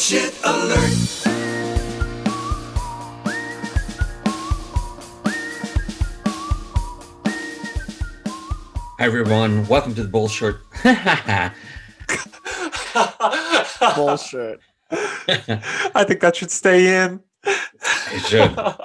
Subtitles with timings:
[0.00, 0.96] bullshit alert.
[8.96, 10.56] Hi everyone, welcome to the bullshit.
[13.94, 14.60] Bullshit.
[14.90, 17.20] I think that should stay in.
[17.44, 18.52] It should.
[18.52, 18.78] Hi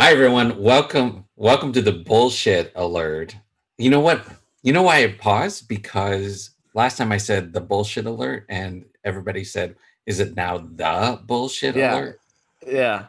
[0.00, 3.36] everyone, welcome, welcome to the bullshit alert.
[3.76, 4.24] You know what?
[4.62, 5.68] You know why I paused?
[5.68, 9.76] Because last time I said the bullshit alert, and everybody said,
[10.06, 11.94] "Is it now the bullshit Yeah.
[11.94, 12.20] alert?"
[12.66, 13.06] Yeah.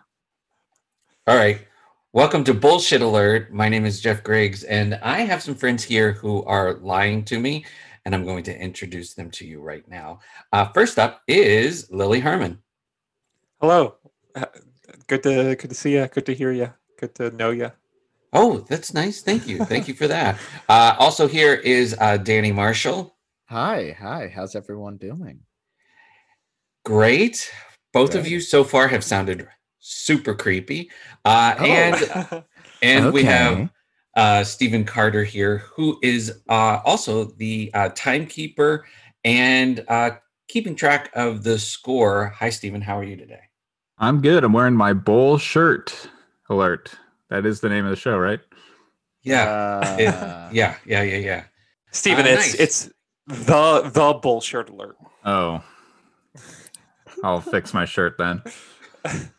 [1.28, 1.62] All right.
[2.14, 3.52] Welcome to Bullshit Alert.
[3.52, 7.40] My name is Jeff Griggs, and I have some friends here who are lying to
[7.40, 7.66] me,
[8.06, 10.20] and I'm going to introduce them to you right now.
[10.54, 12.60] Uh, first up is Lily Herman.
[13.60, 13.96] Hello.
[14.34, 14.46] Uh,
[15.08, 16.08] Good to good to see you.
[16.08, 16.74] Good to hear you.
[17.00, 17.72] Good to know you.
[18.34, 19.22] Oh, that's nice.
[19.22, 19.64] Thank you.
[19.66, 20.40] Thank you for that.
[20.70, 23.16] Uh, also, here is uh, Danny Marshall.
[23.46, 23.96] Hi.
[24.00, 24.32] Hi.
[24.34, 25.45] How's everyone doing?
[26.86, 27.52] Great.
[27.94, 29.48] Both of you so far have sounded
[29.80, 30.90] super creepy.
[31.26, 31.64] Uh, Oh.
[31.66, 32.44] And
[32.82, 33.70] and we have
[34.16, 38.86] uh, Stephen Carter here, who is uh, also the uh, timekeeper
[39.24, 40.12] and uh,
[40.48, 42.28] keeping track of the score.
[42.38, 42.82] Hi, Stephen.
[42.82, 43.42] How are you today?
[43.98, 44.44] I'm good.
[44.44, 46.10] I'm wearing my bull shirt
[46.50, 46.92] alert.
[47.30, 48.40] That is the name of the show, right?
[49.24, 49.96] Yeah.
[49.98, 50.76] It- Uh, yeah.
[50.86, 51.02] Yeah.
[51.02, 51.18] Yeah.
[51.18, 51.44] Yeah.
[51.92, 52.56] Steven, Ah, it's nice.
[52.60, 52.90] it's
[53.28, 54.98] the the bull shirt alert.
[55.24, 55.64] Oh.
[57.26, 58.44] I'll fix my shirt then.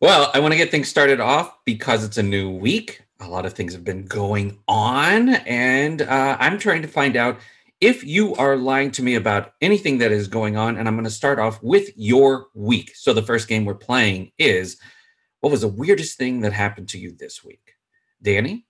[0.00, 3.02] Well, I want to get things started off because it's a new week.
[3.18, 7.40] A lot of things have been going on, and uh, I'm trying to find out
[7.80, 10.76] if you are lying to me about anything that is going on.
[10.76, 12.92] And I'm going to start off with your week.
[12.94, 14.76] So, the first game we're playing is
[15.40, 17.72] what was the weirdest thing that happened to you this week?
[18.22, 18.66] Danny?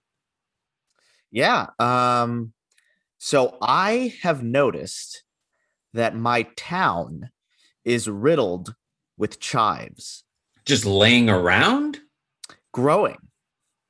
[1.31, 1.67] Yeah.
[1.79, 2.55] Um,
[3.19, 5.25] so I have noticed
[5.93, 7.29] that my town
[7.89, 8.75] is riddled
[9.17, 10.25] with chives
[10.65, 12.01] Just laying around?
[12.73, 13.17] growing.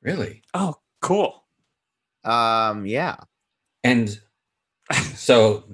[0.01, 0.41] Really?
[0.53, 1.45] Oh, cool.
[2.23, 3.17] Um, yeah.
[3.83, 4.19] And
[5.15, 5.65] so,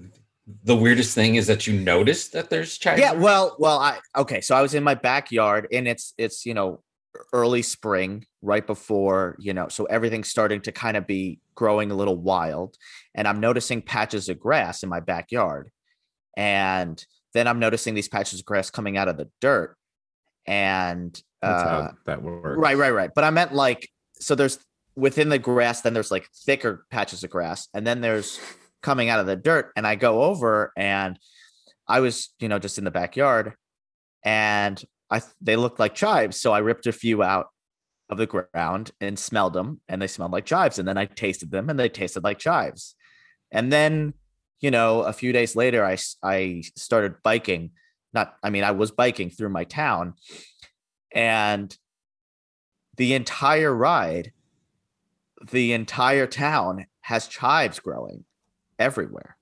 [0.64, 3.00] the weirdest thing is that you noticed that there's chives?
[3.00, 6.54] Yeah, well, well, I okay, so I was in my backyard and it's it's, you
[6.54, 6.84] know,
[7.32, 11.96] early spring, right before, you know, so everything's starting to kind of be growing a
[11.96, 12.76] little wild
[13.16, 15.72] and I'm noticing patches of grass in my backyard.
[16.38, 17.04] And
[17.36, 19.76] then I'm noticing these patches of grass coming out of the dirt
[20.48, 22.58] and That's uh how that works.
[22.58, 23.12] Right, right, right.
[23.14, 24.60] But I meant like so there's
[24.96, 28.40] within the grass, then there's like thicker patches of grass, and then there's
[28.82, 29.72] coming out of the dirt.
[29.76, 31.20] And I go over and
[31.88, 33.54] I was, you know, just in the backyard
[34.24, 36.42] and I they looked like chives.
[36.42, 37.48] So I ripped a few out
[38.10, 40.80] of the ground and smelled them, and they smelled like chives.
[40.80, 42.96] And then I tasted them and they tasted like chives.
[43.52, 44.14] And then,
[44.66, 47.70] you know, a few days later, I, I started biking.
[48.16, 50.16] Not, I mean, I was biking through my town,
[51.12, 51.78] and
[52.98, 54.32] the entire ride,
[55.52, 58.26] the entire town has chives growing
[58.80, 59.38] everywhere.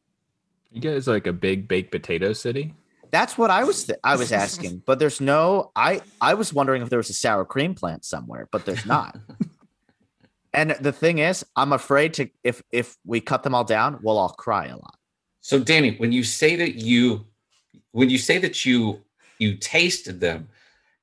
[0.73, 2.73] You guys like a big baked potato city?
[3.09, 5.71] That's what I was th- I was asking, but there's no.
[5.73, 9.17] I I was wondering if there was a sour cream plant somewhere, but there's not.
[10.53, 14.17] and the thing is, I'm afraid to if if we cut them all down, we'll
[14.17, 14.92] all cry a lot.
[15.43, 17.25] So Danny, when you say that you
[17.91, 19.01] when you say that you
[19.39, 20.47] you tasted them,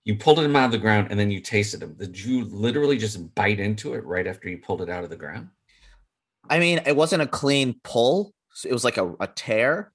[0.04, 2.96] you pulled them out of the ground and then you tasted them, did you literally
[2.96, 5.50] just bite into it right after you pulled it out of the ground?
[6.48, 8.32] I mean, it wasn't a clean pull.
[8.54, 9.92] So it was like a, a tear.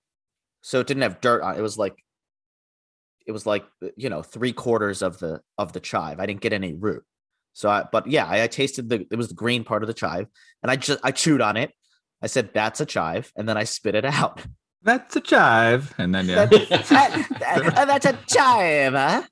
[0.62, 1.60] So it didn't have dirt on it.
[1.60, 1.96] It was like
[3.26, 6.20] it was like uh, you know, three quarters of the of the chive.
[6.20, 7.04] I didn't get any root.
[7.54, 9.94] So I but yeah, I, I tasted the it was the green part of the
[9.96, 10.28] chive
[10.62, 11.72] and I just I chewed on it.
[12.22, 14.42] I said that's a chive, and then I spit it out.
[14.84, 15.96] That's a chive.
[15.98, 16.46] And then yeah.
[16.46, 16.70] That-
[17.40, 19.24] that- oh, that's a chive, huh?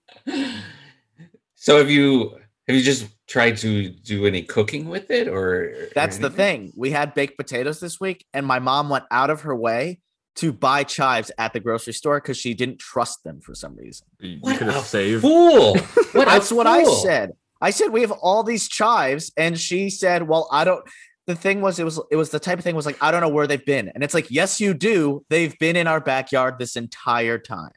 [1.56, 2.32] so have you
[2.68, 6.72] have you just tried to do any cooking with it or or That's the thing.
[6.76, 10.00] We had baked potatoes this week, and my mom went out of her way
[10.38, 14.08] to buy chives at the grocery store because she didn't trust them for some reason.
[14.20, 15.22] You What could have saved.
[15.22, 15.76] fool.
[16.14, 17.34] What a That's what I said.
[17.62, 20.84] I said we have all these chives, and she said, "Well, I don't."
[21.26, 23.22] The thing was, it was it was the type of thing was like I don't
[23.22, 25.26] know where they've been, and it's like yes, you do.
[25.30, 27.72] They've been in our backyard this entire time.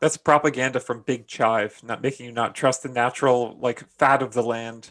[0.00, 4.32] That's propaganda from Big Chive, not making you not trust the natural like fat of
[4.34, 4.90] the land.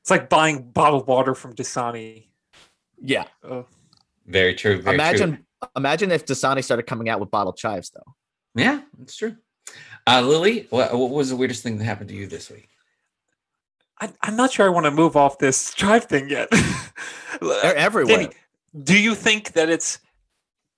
[0.00, 2.28] It's like buying bottled water from Dasani.
[2.98, 3.66] Yeah, Oh,
[4.26, 4.80] Very true.
[4.80, 5.68] Very imagine true.
[5.76, 8.14] imagine if Dasani started coming out with bottled chives though.
[8.54, 9.36] Yeah, that's true.
[10.06, 12.68] Uh, Lily, what, what was the weirdest thing that happened to you this week?
[14.00, 16.48] I, I'm not sure I want to move off this chive thing yet.
[17.40, 18.16] They're everywhere.
[18.16, 18.28] Danny,
[18.82, 20.00] do you think that it's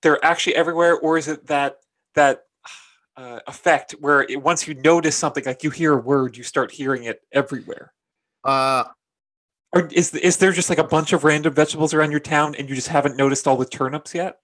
[0.03, 1.79] they're actually everywhere, or is it that
[2.15, 2.44] that
[3.17, 6.70] uh, effect where it, once you notice something, like you hear a word, you start
[6.70, 7.93] hearing it everywhere?
[8.44, 8.85] Uh,
[9.73, 12.69] Or is is there just like a bunch of random vegetables around your town, and
[12.69, 14.37] you just haven't noticed all the turnips yet?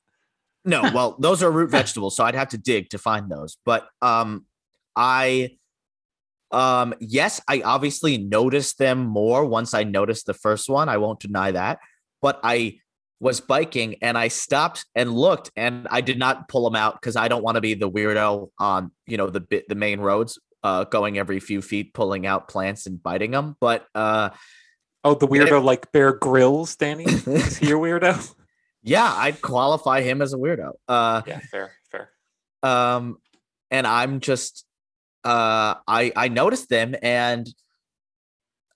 [0.64, 3.56] no, well, those are root vegetables, so I'd have to dig to find those.
[3.64, 4.46] But um,
[4.96, 5.56] I,
[6.54, 10.88] um, yes, I obviously noticed them more once I noticed the first one.
[10.88, 11.78] I won't deny that.
[12.22, 12.78] But I
[13.20, 17.16] was biking and I stopped and looked, and I did not pull them out because
[17.16, 20.38] I don't want to be the weirdo on you know the bit the main roads,
[20.62, 23.56] uh, going every few feet, pulling out plants and biting them.
[23.60, 24.30] But uh,
[25.06, 27.04] Oh, the weirdo like Bear Grylls, Danny.
[27.26, 28.34] Is he a weirdo?
[28.82, 30.72] yeah, I'd qualify him as a weirdo.
[30.88, 32.10] Uh, yeah, fair, fair.
[32.62, 33.18] um
[33.70, 34.64] and i'm just
[35.24, 37.48] uh i i noticed them and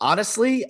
[0.00, 0.65] honestly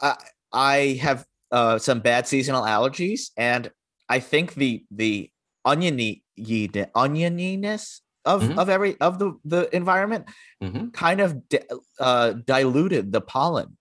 [0.00, 0.14] i
[0.52, 3.70] i have uh some bad seasonal allergies and
[4.08, 5.30] i think the the
[5.64, 8.58] oniony onioniness of Mhm.
[8.58, 10.26] of every of the the environment
[10.60, 11.68] hmm kind of di-
[11.98, 13.76] uh diluted the pollen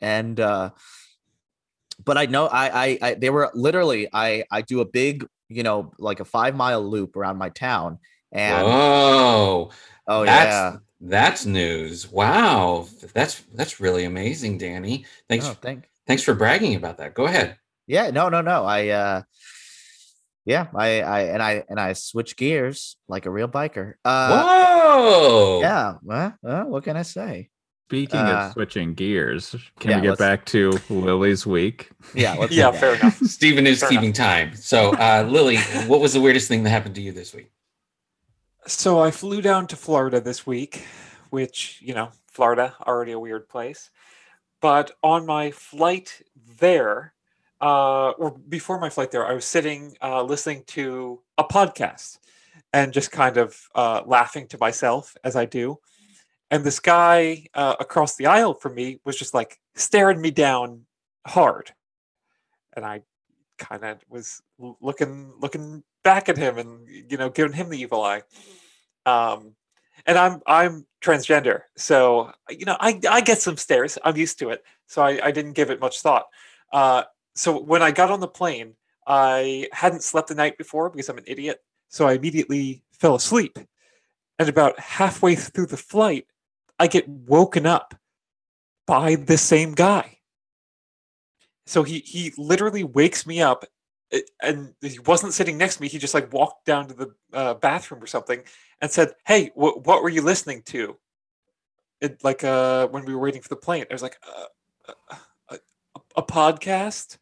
[0.00, 0.70] and uh
[2.04, 5.62] but i know I, I i they were literally i i do a big you
[5.62, 7.98] know like a five mile loop around my town
[8.32, 9.70] and Whoa.
[10.06, 12.10] Oh that's yeah that's news.
[12.12, 12.86] Wow.
[13.12, 15.04] That's that's really amazing, Danny.
[15.28, 17.14] Thanks oh, thank thanks for bragging about that.
[17.14, 17.56] Go ahead.
[17.88, 19.22] yeah no no no i uh
[20.44, 25.60] yeah i i and i and i switch gears like a real biker uh Whoa.
[25.60, 27.48] yeah well, well, what can i say
[27.88, 31.90] Speaking Uh, of switching gears, can yeah, we get back to Lily's week?
[32.14, 32.80] yeah let's do Yeah, that.
[32.80, 33.18] fair enough.
[33.18, 34.56] Stephen is Fair keeping time.
[34.56, 35.58] So, uh, Lily,
[35.90, 37.50] what was the weirdest thing that happened to you this week?
[38.66, 40.86] So I flew down to Florida this week,
[41.30, 43.90] which, you know, Florida, already a weird place.
[44.60, 46.22] But on my flight
[46.58, 47.12] there,
[47.60, 52.18] uh, or before my flight there, I was sitting uh, listening to a podcast
[52.72, 55.78] and just kind of uh, laughing to myself as I do.
[56.52, 60.82] And this guy uh, across the aisle from me was just like staring me down
[61.26, 61.72] hard.
[62.76, 63.02] And I
[63.58, 64.40] kind of was
[64.80, 68.22] looking looking back at him and you know giving him the evil eye.
[69.06, 69.54] Um
[70.06, 71.62] and i'm i'm transgender.
[71.76, 73.98] So you know i i get some stares.
[74.04, 74.64] I'm used to it.
[74.86, 76.26] So i i didn't give it much thought.
[76.72, 77.04] Uh
[77.34, 78.74] so when i got on the plane
[79.06, 81.62] i hadn't slept the night before because i'm an idiot.
[81.88, 83.58] So i immediately fell asleep.
[84.38, 86.26] And about halfway through the flight
[86.78, 87.94] i get woken up
[88.86, 90.18] by the same guy.
[91.66, 93.64] So he he literally wakes me up
[94.42, 95.88] and he wasn't sitting next to me.
[95.88, 98.42] He just like walked down to the uh, bathroom or something
[98.80, 100.96] and said hey wh- what were you listening to?
[102.00, 103.86] It like uh when we were waiting for the plane.
[103.90, 104.94] I was like uh,
[105.50, 107.18] a, a, a podcast?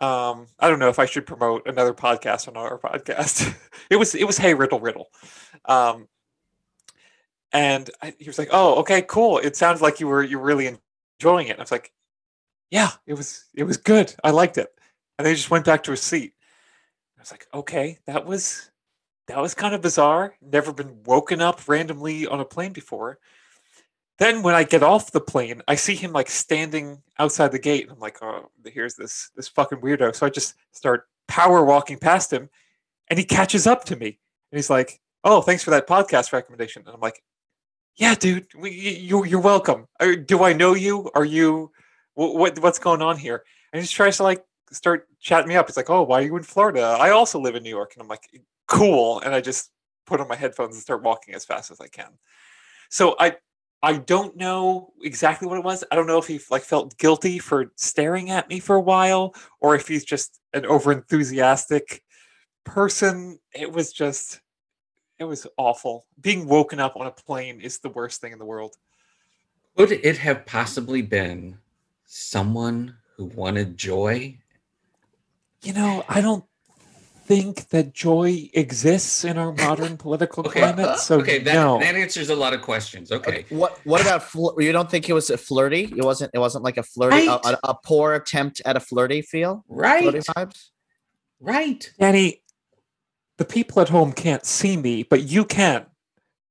[0.00, 3.54] Um i don't know if i should promote another podcast on our podcast.
[3.88, 5.08] It was it was hey riddle riddle.
[5.64, 6.08] Um
[7.52, 9.38] and I, he was like oh okay cool.
[9.38, 10.78] It sounds like you were you were really
[11.18, 11.52] enjoying it.
[11.52, 11.92] And i was like
[12.70, 14.14] yeah it was it was good.
[14.22, 14.68] I liked it
[15.18, 16.32] and then he just went back to his seat.
[17.18, 18.70] I was like okay that was
[19.28, 20.36] that was kind of bizarre.
[20.40, 23.18] Never been woken up randomly on a plane before.
[24.18, 27.88] Then when i get off the plane i see him like standing outside the gate.
[27.90, 30.14] I'm like oh here's this this fucking weirdo.
[30.14, 32.48] So i just start power walking past him
[33.08, 34.18] and he catches up to me.
[34.52, 36.82] And he's like oh thanks for that podcast recommendation.
[36.86, 37.22] And i'm like
[37.96, 39.88] yeah dude we, you, you're welcome.
[39.98, 41.10] Uh, do i know you?
[41.14, 41.72] Are you
[42.14, 43.42] what, what what's going on here?
[43.72, 45.68] And he just tries to like start chatting me up.
[45.68, 46.96] It's like oh why are you in florida?
[47.00, 47.94] I also live in new york.
[47.94, 48.28] And i'm like
[48.66, 49.20] cool.
[49.20, 49.70] And i just
[50.06, 52.10] put on my headphones and start walking as fast as i can.
[52.88, 53.36] So i
[53.82, 55.84] i don't know exactly what it was.
[55.90, 59.34] I don't know if he like felt guilty for staring at me for a while
[59.60, 62.02] or if he's just an over enthusiastic
[62.64, 63.38] person.
[63.54, 64.40] It was just
[65.18, 66.06] it was awful.
[66.20, 68.76] Being woken up on a plane is the worst thing in the world.
[69.76, 71.58] Could it have possibly been
[72.04, 74.38] someone who wanted joy?
[75.66, 76.44] You know, I don't
[77.24, 80.60] think that joy exists in our modern political Okay.
[80.60, 80.98] climate.
[81.00, 81.80] So okay, that, no.
[81.80, 83.10] that answers a lot of questions.
[83.10, 83.44] Okay.
[83.48, 85.84] What what about fl- you don't think it was a flirty?
[85.96, 87.54] It wasn't it wasn't like a flirty a, Right.
[87.64, 89.64] a, a poor attempt at a flirty feel?
[89.68, 90.02] Right.
[90.02, 90.68] Flirty vibes?
[91.40, 91.92] Right.
[91.98, 92.42] Danny,
[93.38, 95.86] the people at home can't see me, but you can.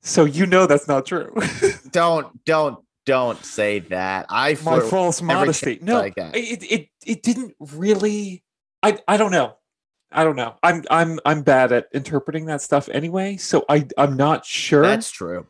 [0.02, 1.34] So you know that's not true.
[1.92, 4.26] Don't don't don't say that.
[4.30, 5.80] I My false modesty.
[5.82, 6.36] No, I get.
[6.36, 8.44] it, it it didn't really.
[8.86, 9.56] I I don't know.
[10.12, 10.56] I don't know.
[10.64, 13.38] I'm I'm I'm bad at interpreting that stuff anyway.
[13.38, 14.82] So I I'm not sure.
[14.84, 15.48] That's true.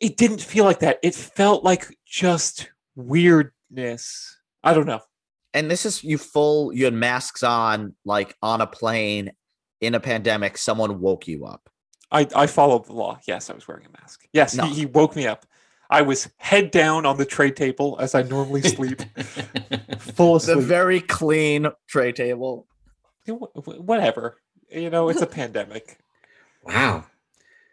[0.00, 0.98] it didn't feel like that.
[1.02, 4.38] It felt like just weirdness.
[4.62, 5.00] I don't know.
[5.54, 6.72] And this is you full.
[6.72, 9.32] You had masks on, like on a plane
[9.80, 10.56] in a pandemic.
[10.56, 11.68] Someone woke you up.
[12.10, 13.18] I, I followed the law.
[13.26, 14.22] Yes, I was wearing a mask.
[14.32, 14.64] Yes, No.
[14.64, 15.44] he, he woke me up.
[15.92, 19.02] I was head down on the tray table as I normally sleep,
[19.98, 20.64] full The asleep.
[20.66, 22.66] very clean tray table.
[23.26, 24.38] You know, wh- wh- Whatever.
[24.70, 25.98] You know, it's a pandemic.
[26.64, 27.04] wow.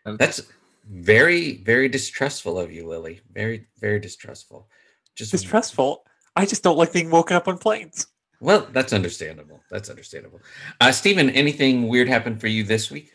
[0.06, 0.42] That's
[0.90, 3.22] very, very distrustful of you, Lily.
[3.32, 4.68] Very, very distrustful.
[5.16, 6.04] Just Distressful.
[6.36, 8.08] I just don't like being woken up on planes.
[8.42, 9.62] Well, that's understandable.
[9.70, 10.42] That's understandable.
[10.82, 13.12] Uh, Stephen, anything weird happened for you this week?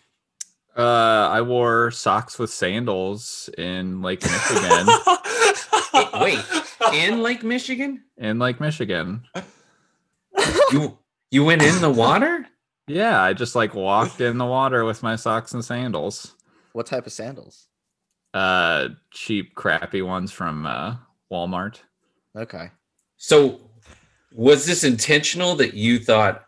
[0.77, 4.87] Uh, I wore socks with sandals in Lake Michigan.
[6.21, 6.39] Wait,
[6.93, 9.23] In Lake Michigan, in Lake Michigan.
[10.73, 10.99] you
[11.31, 12.47] you went in the water.
[12.87, 16.35] Yeah, I just like walked in the water with my socks and sandals.
[16.73, 17.69] What type of sandals?
[18.35, 20.97] Uh, cheap, crappy ones from uh,
[21.33, 21.79] Walmart.
[22.37, 22.71] Okay.
[23.17, 23.61] So,
[24.35, 26.45] was this intentional that you thought,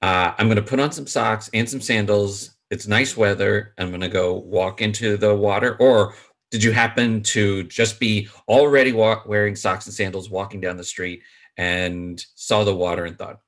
[0.00, 2.56] uh, I'm going to put on some socks and some sandals?
[2.70, 3.74] It's nice weather.
[3.78, 5.76] I'm going to go walk into the water.
[5.80, 6.14] Or
[6.50, 10.84] did you happen to just be already walk, wearing socks and sandals walking down the
[10.84, 11.22] street
[11.56, 13.40] and saw the water and thought,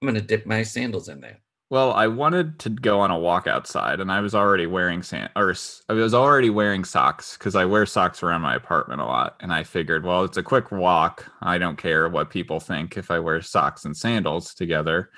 [0.00, 1.40] I'm going to dip my sandals in there?
[1.70, 5.30] Well, I wanted to go on a walk outside, and I was already wearing sand
[5.34, 5.54] or
[5.88, 9.36] I was already wearing socks because I wear socks around my apartment a lot.
[9.40, 11.26] And I figured, well, it's a quick walk.
[11.40, 15.10] I don't care what people think if I wear socks and sandals together.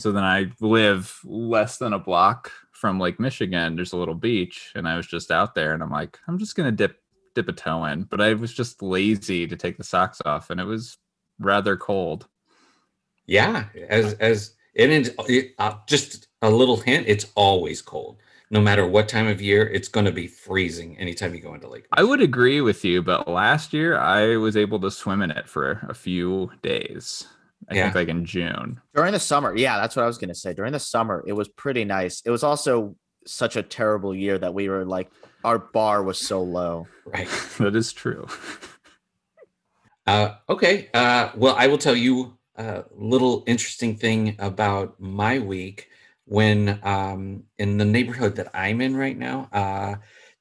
[0.00, 3.76] So then I live less than a block from Lake Michigan.
[3.76, 6.56] There's a little beach, and I was just out there, and I'm like, I'm just
[6.56, 7.00] gonna dip
[7.34, 10.60] dip a toe in, but I was just lazy to take the socks off, and
[10.60, 10.98] it was
[11.38, 12.26] rather cold.
[13.26, 17.06] Yeah, as as it is, it, uh, just a little hint.
[17.06, 18.18] It's always cold,
[18.50, 19.68] no matter what time of year.
[19.68, 21.86] It's going to be freezing anytime you go into Lake.
[21.92, 25.48] I would agree with you, but last year I was able to swim in it
[25.48, 27.26] for a few days.
[27.70, 27.84] I Yeah.
[27.84, 28.80] think like in June.
[28.94, 30.52] During the summer, yeah, that's what I was gonna say.
[30.52, 32.20] During the summer, it was pretty nice.
[32.24, 32.96] It was also
[33.26, 35.10] such a terrible year that we were like,
[35.44, 36.86] our bar was so low.
[37.06, 37.28] Right.
[37.58, 38.26] that is true.
[40.06, 40.88] Uh, okay.
[40.94, 45.88] Uh, well, I will tell you a little interesting thing about my week.
[46.24, 49.96] When um, in the neighborhood that I'm in right now, uh,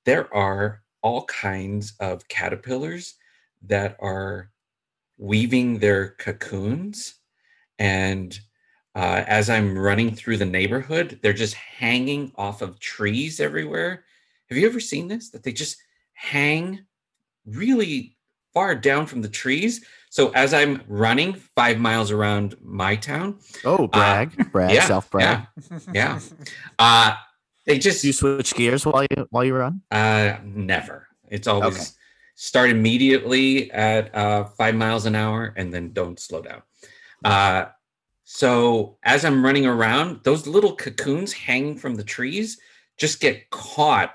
[0.05, 3.15] there are all kinds of caterpillars
[3.63, 4.51] that are
[5.17, 7.15] weaving their cocoons.
[7.79, 8.37] And
[8.93, 14.03] uh, as I'm running through the neighborhood, they're just hanging off of trees everywhere.
[14.49, 15.29] Have you ever seen this?
[15.29, 15.77] That they just
[16.13, 16.81] hang
[17.45, 18.17] really
[18.53, 19.85] far down from the trees.
[20.09, 25.47] So as I'm running five miles around my town, Oh, brag, brag, yeah, self brag.
[25.93, 26.19] yeah.
[26.79, 27.15] uh,
[27.65, 29.81] they just Do you switch gears while you while you run?
[29.91, 31.07] uh, never.
[31.29, 31.85] It's always Okay.
[32.33, 36.63] start immediately at uh, five miles an hour and then don't slow down.
[37.23, 37.65] Uh,
[38.23, 42.59] so as I'm running around, those little cocoons hanging from the trees
[42.97, 44.13] just get caught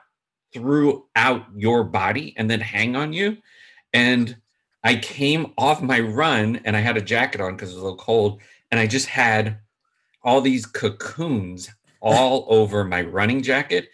[0.52, 3.36] throughout your body and then hang on you.
[3.92, 4.36] And
[4.84, 7.84] I came off my run and I had a jacket on because it was a
[7.84, 9.58] little cold, and I just had
[10.22, 11.70] all these cocoons
[12.00, 13.88] all over my running jacket.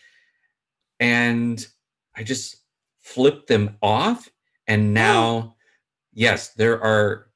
[0.98, 1.64] And
[2.16, 2.56] I just
[3.00, 4.28] flipped them off.
[4.66, 5.56] And now,
[6.12, 7.29] yes, there are,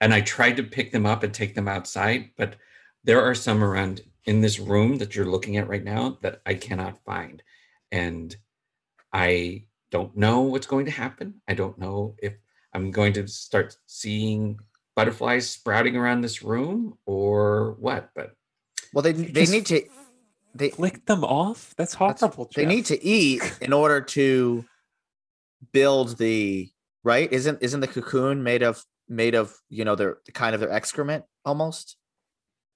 [0.00, 2.56] and I tried to pick them up and take them outside, but
[3.04, 6.54] there are some around in this room that you're looking at right now that I
[6.54, 7.42] cannot find.
[7.90, 8.36] And
[9.12, 11.40] I don't know what's going to happen.
[11.48, 12.34] I don't know if
[12.74, 14.58] I'm going to start seeing
[14.94, 18.36] butterflies sprouting around this room or what, but
[18.92, 19.82] Well, they they need to
[20.54, 21.74] they Flick them off?
[21.76, 22.50] That's That's- horrible.
[22.54, 24.64] they need to eat in order to
[25.72, 26.70] build the
[27.04, 27.32] right.
[27.32, 31.24] Isn't isn't the cocoon made of made of you know their kind of their excrement
[31.44, 31.96] almost?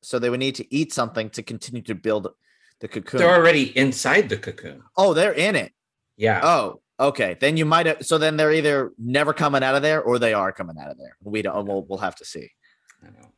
[0.02, 2.28] So they would need to eat something to continue to build
[2.80, 3.18] the cocoon.
[3.18, 4.82] they're already inside the cocoon.
[4.96, 5.72] oh, they're in it.
[6.16, 6.40] Yeah.
[6.42, 7.36] Oh, okay.
[7.40, 8.04] Then you might have.
[8.04, 10.98] So then they're either never coming out of there or they are coming out of
[10.98, 11.16] there.
[11.22, 11.66] We don't.
[11.66, 12.50] We'll we'll have to see.
[13.02, 13.28] I know.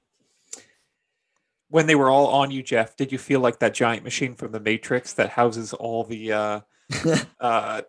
[1.68, 4.52] when they were all on you, Jeff, did you feel like that giant machine from
[4.52, 6.60] the Matrix that houses all the uh,
[7.40, 7.82] uh,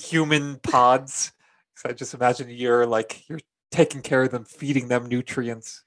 [0.00, 1.32] human pods?
[1.76, 3.40] 'Cause I just imagine you're like you're
[3.70, 5.82] taking care of them, feeding them nutrients.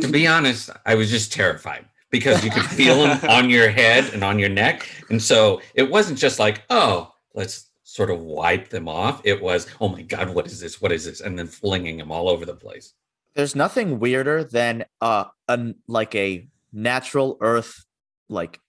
[0.00, 4.12] To be honest, I was just terrified because you could feel them on your head
[4.12, 4.88] and on your neck.
[5.10, 9.20] And so it wasn't just like, oh, let's sort of wipe them off.
[9.24, 10.80] It was, oh my God, what is this?
[10.80, 11.20] What is this?
[11.20, 12.94] And then flinging them all over the place.
[13.34, 17.84] There's nothing weirder than uh, a like a natural earth
[18.28, 18.60] like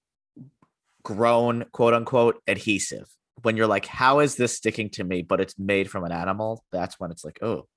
[1.04, 3.10] grown quote unquote adhesive.
[3.42, 5.22] When you're like, how is this sticking to me?
[5.22, 6.64] But it's made from an animal.
[6.72, 7.68] That's when it's like, oh,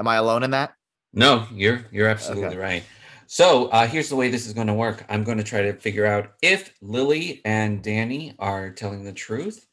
[0.00, 0.72] Am I alone in that?
[1.12, 2.56] No, you're you're absolutely Okay.
[2.56, 2.84] right.
[3.26, 5.04] So uh, here's the way this is going to work.
[5.10, 9.66] I'm going to try to figure out if Lily and Danny are telling the truth,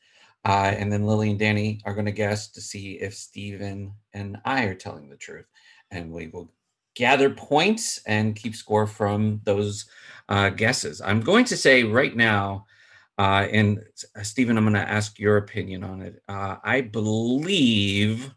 [0.46, 4.38] uh, and then Lily and Danny are going to guess to see if Steven and
[4.44, 5.46] I are telling the truth,
[5.92, 6.52] and we will
[6.94, 9.86] gather points and keep score from those
[10.28, 11.00] uh, guesses.
[11.00, 12.66] I'm going to say right now,
[13.18, 13.80] uh, and
[14.14, 16.22] uh, Stephen, I'm going to ask your opinion on it.
[16.28, 18.30] Uh, I believe,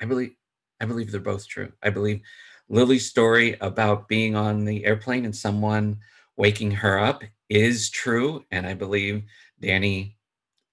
[0.00, 0.34] I believe,
[0.80, 1.72] I believe they're both true.
[1.82, 2.20] I believe
[2.68, 5.98] Lily's story about being on the airplane and someone
[6.36, 9.24] waking her up is true, and I believe
[9.60, 10.16] Danny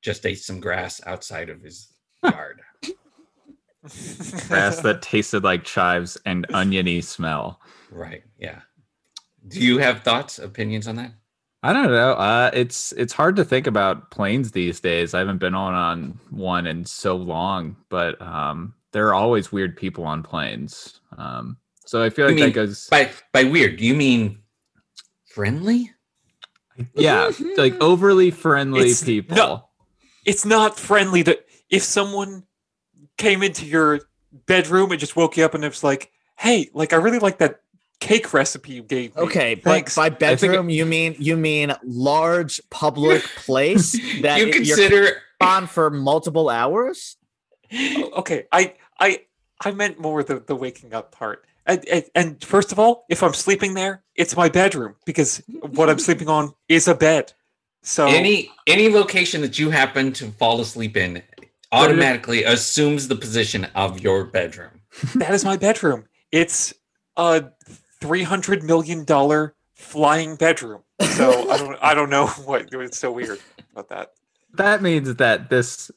[0.01, 1.91] just ate some grass outside of his
[2.23, 2.61] yard.
[4.47, 7.61] Grass that tasted like chives and oniony smell.
[7.89, 8.23] right?
[8.37, 8.59] Yeah.
[9.47, 11.13] Do you have thoughts, opinions on that?
[11.63, 12.13] I don't know.
[12.13, 15.13] Uh, it's it's hard to think about planes these days.
[15.13, 19.77] I haven't been on on one in so long, but um, there are always weird
[19.77, 21.01] people on planes.
[21.19, 22.87] Um, so I feel You like that goes.
[22.89, 24.39] By by weird, do you mean
[25.27, 25.91] friendly?
[26.95, 29.35] Yeah, like overly friendly It's- people.
[29.37, 29.69] no.
[30.25, 32.43] it's not friendly That if someone
[33.17, 34.01] came into your
[34.45, 37.37] bedroom and just woke you up and it was like, "Hey, like I really like
[37.39, 37.61] that
[37.99, 39.95] cake recipe you gave me." Okay, but Thanks.
[39.95, 45.21] by think it- bedroom you mean you mean large public place that you you're consider
[45.41, 47.15] on for multiple hours?
[47.73, 49.21] Oh, okay, I I
[49.63, 51.45] I meant more the the waking up part.
[51.65, 55.89] And, and, and first of all, if I'm sleeping there, it's my bedroom because what
[55.89, 57.33] I'm sleeping on is a bed.
[57.83, 61.23] So any any location that you happen to fall asleep in
[61.71, 64.81] automatically assumes the position of your bedroom.
[65.15, 66.05] that is my bedroom.
[66.31, 66.73] It's
[67.15, 67.45] a
[67.99, 70.83] three hundred million dollar flying bedroom.
[71.01, 73.39] So I don't I don't know what it's so weird
[73.71, 74.13] about that.
[74.53, 75.91] That means that this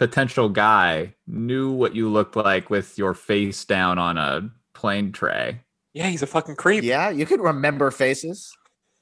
[0.00, 5.60] potential guy knew what you looked like with your face down on a plane tray.
[5.92, 6.82] Yeah, he's a fucking creep.
[6.82, 8.50] Yeah, you could remember faces.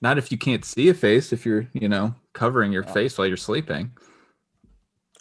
[0.02, 2.92] Not if you can't see a face, if you're, you know, covering your Oh.
[2.92, 3.92] face while you're sleeping.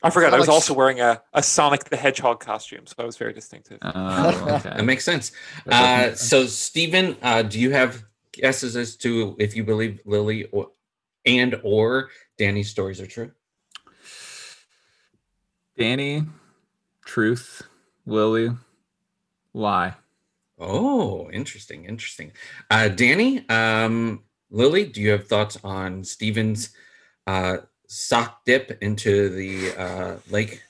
[0.02, 0.32] I forgot.
[0.32, 3.16] not I was like also wearing a, a Sonic the Hedgehog costume, so I was
[3.18, 3.78] very distinctive.
[3.84, 5.32] Oh, That makes sense.
[5.68, 6.22] Uh, does make sense.
[6.30, 10.70] so, Stephen, uh, do you have guesses as to if you believe Lily or,
[11.26, 12.10] and or
[12.40, 13.32] Danny's stories are true?
[15.78, 16.24] Danny,
[17.06, 17.62] truth,
[18.08, 18.50] Lily,
[19.54, 19.94] lie.
[20.58, 22.32] Oh, interesting, interesting.
[22.72, 26.72] Uh, Danny, um, Lily, do you have thoughts on Stephen's
[27.28, 30.64] uh, sock dip into the uh, lake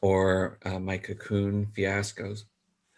[0.00, 2.44] or uh, my cocoon fiascos?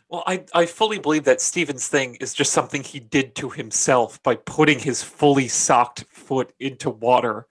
[0.09, 4.23] Well, I, I fully believe that Steven's thing is just something he did to himself
[4.23, 7.49] by putting his fully socked foot into water.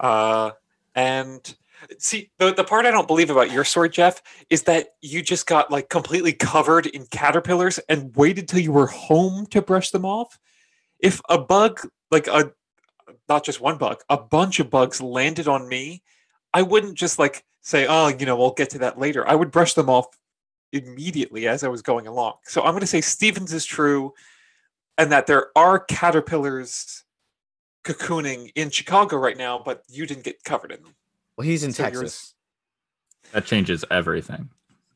[0.00, 0.52] Uh,
[0.94, 1.54] and
[1.98, 5.46] see, the, the part I don't believe about your story, Jeff, is that you just
[5.46, 10.04] got like completely covered in caterpillars and waited till you were home to brush them
[10.04, 10.38] off.
[11.00, 12.52] If a bug, like a,
[13.28, 16.02] not just one bug, a bunch of bugs landed on me,
[16.54, 19.28] I wouldn't just like say, oh, you know, we'll get to that later.
[19.28, 20.06] I would brush them off
[20.72, 22.34] immediately as I was going along.
[22.44, 24.12] So I'm going to say Stevens is true
[24.98, 27.04] and that there are caterpillars
[27.84, 30.94] cocooning in Chicago right now, but you didn't get covered in them.
[31.36, 32.34] Well, he's in So Texas.
[33.32, 34.50] That changes everything.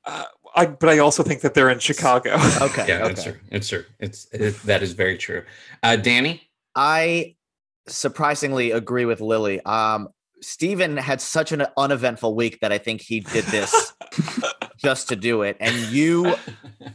[0.05, 0.25] Uh,
[0.55, 2.37] I, but I also think that they're in Chicago.
[2.61, 2.87] Okay.
[2.89, 3.11] Yeah, okay.
[3.11, 3.37] it's true.
[3.51, 3.85] It's true.
[3.99, 5.45] It's it, that is very true.
[5.83, 6.43] Uh, Danny,
[6.75, 7.37] I
[7.89, 9.61] surprisingly agree with Lily.
[9.65, 10.09] Um,
[10.43, 13.93] Steven had such an uneventful week that I think he did this
[14.77, 15.57] just to do it.
[15.61, 16.35] And you,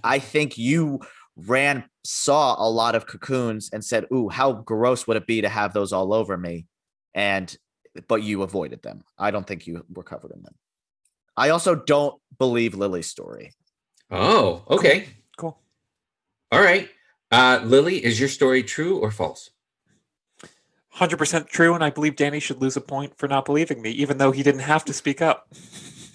[0.04, 1.02] I think you
[1.36, 5.50] ran, saw a lot of cocoons and said, Ooh, how gross would it be to
[5.50, 6.66] have those all over me?
[7.14, 7.56] And,
[8.08, 9.04] but you avoided them.
[9.18, 10.56] I don't think you were covered in them.
[11.38, 13.54] I also don't believe Lily's story.
[14.12, 15.60] oh, okay, cool.
[16.52, 16.90] all right.
[17.32, 19.50] Uh, Lily, is your story true or false?
[20.96, 21.74] 100% true.
[21.74, 24.44] And I believe Danny should lose a point for not believing me, even though he
[24.44, 25.50] didn't have to speak up.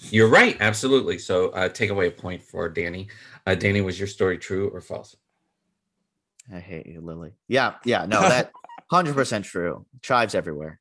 [0.09, 1.19] You're right, absolutely.
[1.19, 3.07] So uh, take away a point for Danny.
[3.45, 5.15] Uh, Danny, was your story true or false?
[6.51, 7.33] I hate you, Lily.
[7.47, 8.51] Yeah, yeah, no, that
[8.91, 9.85] 100% true.
[10.01, 10.79] Chives everywhere.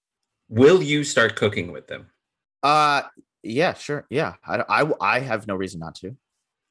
[0.50, 2.08] Will you start cooking with them?
[2.62, 3.02] Uh,
[3.42, 4.04] yeah, sure.
[4.10, 6.14] Yeah, I, I, I have no reason not to.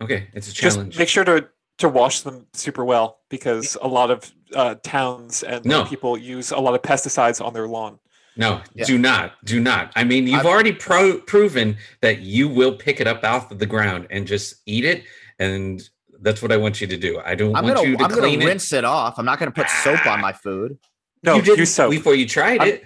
[0.01, 0.89] Okay, it's a challenge.
[0.91, 1.47] Just make sure to,
[1.79, 5.85] to wash them super well because a lot of uh, towns and No.
[5.85, 7.99] people use a lot of pesticides on their lawn.
[8.37, 8.85] No, Yeah.
[8.85, 9.91] do not, do not.
[9.95, 13.59] I mean, you've I've- already pro- proven that you will pick it up off of
[13.59, 15.03] the ground and just eat it,
[15.39, 15.81] and
[16.21, 17.19] that's what I want you to do.
[17.25, 18.45] I don't I'm want gonna you to I'm gonna clean it.
[18.45, 18.83] rinse it.
[18.85, 19.17] off.
[19.17, 20.77] I'm not gonna put soap on my food.
[21.23, 21.91] No, you didn't use soap.
[21.91, 22.83] before you tried I'm- it.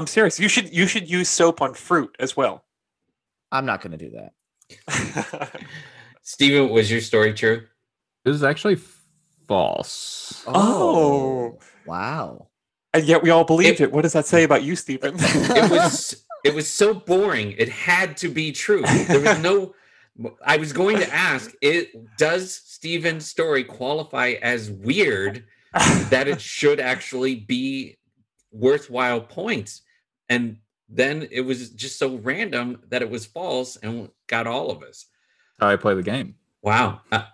[0.00, 0.40] I'm serious.
[0.40, 2.64] You should you should use soap on fruit as well.
[3.52, 5.60] I'm not gonna do that.
[6.22, 7.66] Stephen, was your story true?
[8.24, 8.78] It was actually
[9.46, 10.42] false.
[10.46, 10.54] Oh.
[10.54, 11.58] oh.
[11.84, 12.48] wow.
[12.94, 13.92] And yet we all believed It- it.
[13.92, 15.16] What does that say about you, Stephen?
[15.18, 19.74] it was it was so boring it had to be true there was no
[20.46, 25.44] i was going to ask it does steven's story qualify as weird
[26.08, 27.98] that it should actually be
[28.52, 29.82] worthwhile points
[30.30, 30.56] and
[30.88, 35.06] then it was just so random that it was false and got all of us
[35.58, 36.36] How I play the game.
[36.62, 37.24] wow Uh,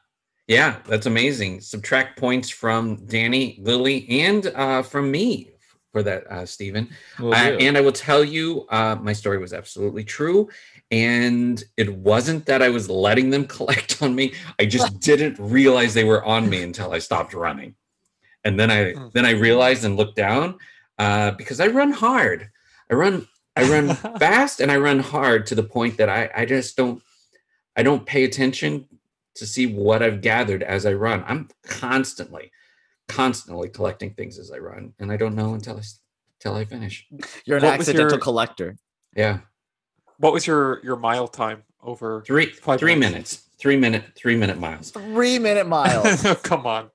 [0.48, 5.50] yeah that's amazing subtract points from danny lily and uh, from me
[5.92, 6.88] for that uh, stephen
[7.20, 10.48] Will uh, and I will tell you, uh, my story was absolutely true.
[10.92, 14.34] And it wasn't that I was letting them collect on me.
[14.60, 17.74] I just didn't realize they were on me until I stopped running.
[18.44, 19.08] And then I Hmm.
[19.14, 20.58] then I realized and looked down
[20.98, 22.50] uh, because I run hard.
[22.90, 26.44] I run I run fast and I run hard to the point that I I
[26.44, 27.02] just don't
[27.76, 28.88] I don't pay attention
[29.36, 31.22] to see what I've gathered as I run.
[31.26, 32.50] I'm constantly
[33.08, 36.00] constantly collecting things as I run, and I don't know until I s-
[36.40, 37.06] till I finish.
[37.44, 38.76] You're an What accidental your- collector.
[39.14, 39.40] Yeah,
[40.18, 42.22] what was your your mile time over?
[42.26, 43.12] three Five three minutes.
[43.12, 44.90] minutes, three minute three minute miles.
[44.90, 46.22] Three minute miles.
[46.42, 46.90] Come on.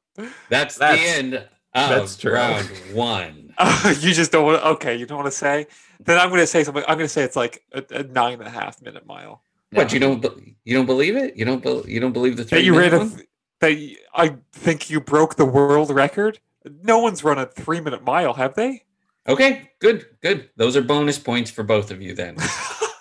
[0.49, 3.50] That's, That's- the end of that's round one.
[3.99, 4.61] you just don't want.
[4.61, 4.67] To.
[4.69, 5.67] Okay, you don't want to say.
[6.03, 6.83] Then I'm going to say something.
[6.87, 9.41] I'm going to say it's like a, a nine and a half minute mile.
[9.71, 11.35] What you don't be- you don't believe it?
[11.37, 12.99] You don't be- you don't believe the three That you ran minute a.
[12.99, 13.09] one?
[13.15, 13.27] th-
[13.61, 16.39] That y- I think you broke the world record.
[16.83, 18.83] No one's run a three minute mile, have they?
[19.27, 20.49] Okay, good, good.
[20.57, 22.35] Those are bonus points for both of you then.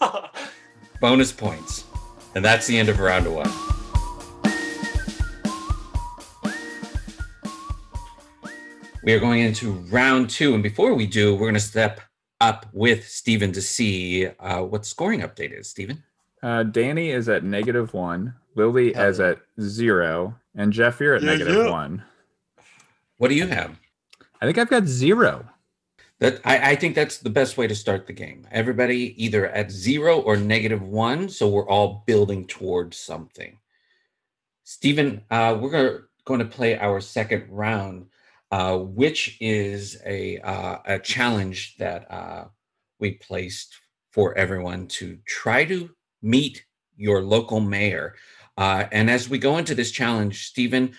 [1.00, 1.84] bonus points,
[2.34, 3.50] and that's the end of round one.
[9.02, 12.00] We are going into round two, and before we do, we're going to step
[12.40, 15.68] up with Stephen to see uh, what scoring update is.
[15.68, 16.02] Stephen,
[16.42, 18.34] Uh, Danny is at negative one.
[18.56, 19.28] Lily Hell is yeah.
[19.30, 21.70] at zero, and Jeff, you're at Yeah, negative yeah.
[21.70, 22.02] one.
[23.18, 23.78] what do you have?
[24.40, 25.46] I think I've got zero.
[26.18, 28.46] That I, I think that's the best way to start the game.
[28.50, 33.58] Everybody either at zero or negative one, so we're all building towards something.
[34.64, 38.06] Stephen, uh, we're going to play our second round,
[38.50, 42.44] uh, which is a uh, a challenge that uh,
[42.98, 43.74] we placed
[44.12, 45.90] for everyone to try to
[46.22, 46.64] meet
[46.96, 48.14] your local mayor.
[48.56, 50.92] Uh, and as we go into this challenge, Stephen,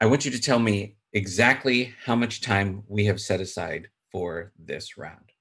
[0.00, 4.52] I want you to tell me exactly how much time we have set aside for
[4.58, 5.32] this round.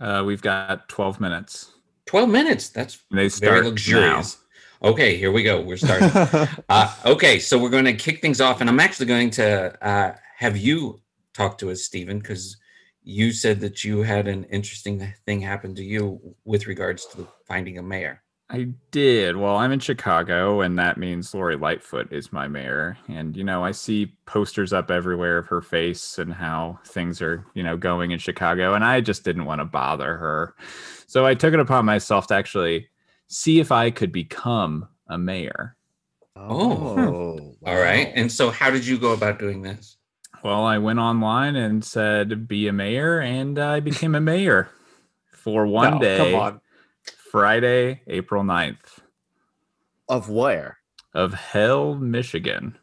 [0.00, 1.72] Uh, we've got 12 minutes.
[2.06, 2.68] 12 minutes.
[2.70, 4.38] That's They very start luxurious.
[4.82, 5.60] Okay, here we go.
[5.60, 6.10] We're starting.
[6.68, 10.16] uh, okay, so we're going to kick things off, and I'm actually going to uh,
[10.42, 10.98] have you
[11.34, 12.56] talked to us, Stephen, because
[13.04, 17.78] you said that you had an interesting thing happen to you with regards to finding
[17.78, 18.24] a mayor.
[18.50, 19.36] I did.
[19.36, 22.98] Well, I'm in Chicago, and that means Lori Lightfoot is my mayor.
[23.06, 27.46] And, you know, I see posters up everywhere of her face and how things are,
[27.54, 28.74] you know, going in Chicago.
[28.74, 30.56] And I just didn't want to bother her.
[31.06, 32.88] So I took it upon myself to actually
[33.28, 35.76] see if I could become a mayor.
[36.34, 36.98] Oh.
[36.98, 37.56] oh.
[37.66, 38.08] All right.
[38.08, 38.12] wow.
[38.16, 39.98] And so, how did you go about doing this?
[40.42, 44.70] Well, I went online and said, be a mayor, and I became a mayor
[45.30, 46.60] for one No, day, Come on.
[47.30, 49.00] Friday, April 9th,
[50.08, 50.78] of where?
[51.14, 52.76] of Hell, Michigan.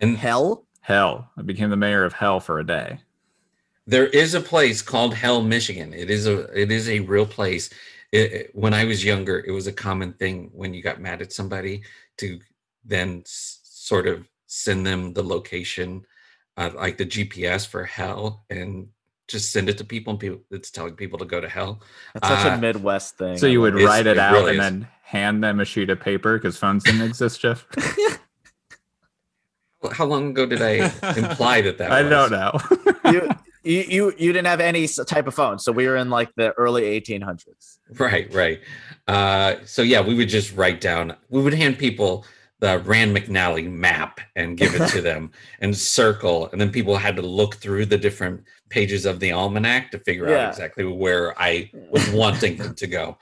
[0.00, 0.66] In Hell?
[0.80, 1.30] Hell.
[1.38, 2.98] I became the mayor of Hell for a day.
[3.86, 5.94] There is a place called Hell, Michigan.
[5.94, 7.70] It is a it is a real place.
[8.12, 11.22] It, it- when I was younger, it was a common thing when you got mad
[11.22, 11.82] at somebody
[12.18, 12.38] to
[12.84, 16.04] then s- sort of send them the location,
[16.56, 18.88] uh, like the GPS for Hell, and
[19.28, 20.12] just send it to people.
[20.12, 21.80] And people, it's telling people to go to Hell.
[22.14, 23.38] That's such Uh, a Midwest thing.
[23.38, 24.64] So you would It's- write it it out really and is.
[24.64, 27.66] then hand them a sheet of paper because phones didn't exist, Jeff.
[29.92, 31.92] How long ago did I imply that that?
[31.92, 32.10] I was?
[32.10, 32.58] don't know.
[33.12, 33.28] you,
[33.64, 36.52] you you you didn't have any type of phone, so we were in like the
[36.52, 37.78] early 1800s.
[37.98, 38.60] Right, right.
[39.06, 41.14] Uh, so yeah, we would just write down.
[41.28, 42.24] We would hand people
[42.64, 47.14] the Rand McNally map and give it to them and circle, and then people had
[47.16, 50.46] to look through the different pages of the almanac to figure Yeah.
[50.46, 53.18] out exactly where I was wanting them to go.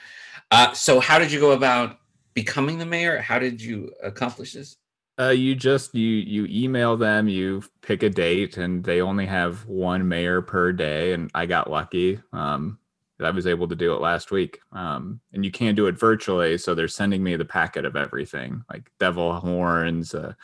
[0.53, 1.99] Uh, so, how did you go about
[2.35, 3.19] becoming the mayor?
[3.21, 4.77] How did you accomplish this?
[5.21, 9.67] Uh, you just you you email them, you pick a date, and they only have
[9.67, 11.15] one mayor per day.
[11.15, 12.21] And I got lucky.
[12.33, 12.82] Um, that
[13.25, 14.61] I was able to do it last week.
[14.73, 18.65] Um, and you can do it virtually, so they're sending me the packet of everything,
[18.71, 20.37] like devil horns, a,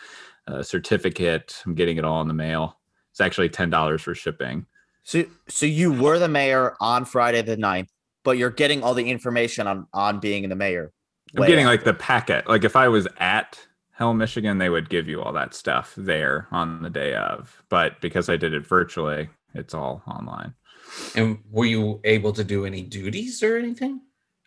[0.46, 1.62] a certificate.
[1.66, 2.78] I'm getting it all in the mail.
[3.10, 4.66] It's actually ten dollars for shipping.
[5.02, 7.88] So so you were the mayor on Friday the 9th,
[8.24, 10.92] but you're getting all the information on on being the mayor.
[11.36, 12.48] I'm getting like the packet.
[12.48, 13.58] Like if I was at
[13.98, 17.64] Hell, Michigan, they would give you all that stuff there on the day of.
[17.68, 20.54] But because I did it virtually, it's all online.
[21.14, 24.02] And were you able to do any duties or anything?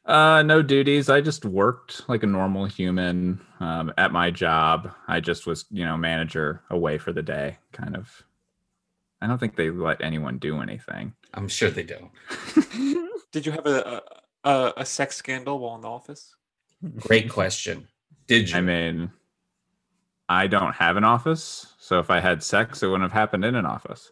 [0.05, 1.09] Uh, no duties.
[1.09, 4.91] I just worked like a normal human um, at my job.
[5.07, 8.23] I just was, you know, manager away for the day, kind of.
[9.21, 11.13] I don't think they let anyone do anything.
[11.33, 12.11] I'm sure they don't.
[13.31, 14.01] Did you have a
[14.43, 16.35] a, a, a sex scandal while in the office?
[16.97, 17.87] Great question.
[18.25, 18.57] Did you?
[18.57, 19.11] I mean,
[20.27, 23.55] I don't have an office, so if I had sex, it wouldn't have happened in
[23.55, 24.11] an office.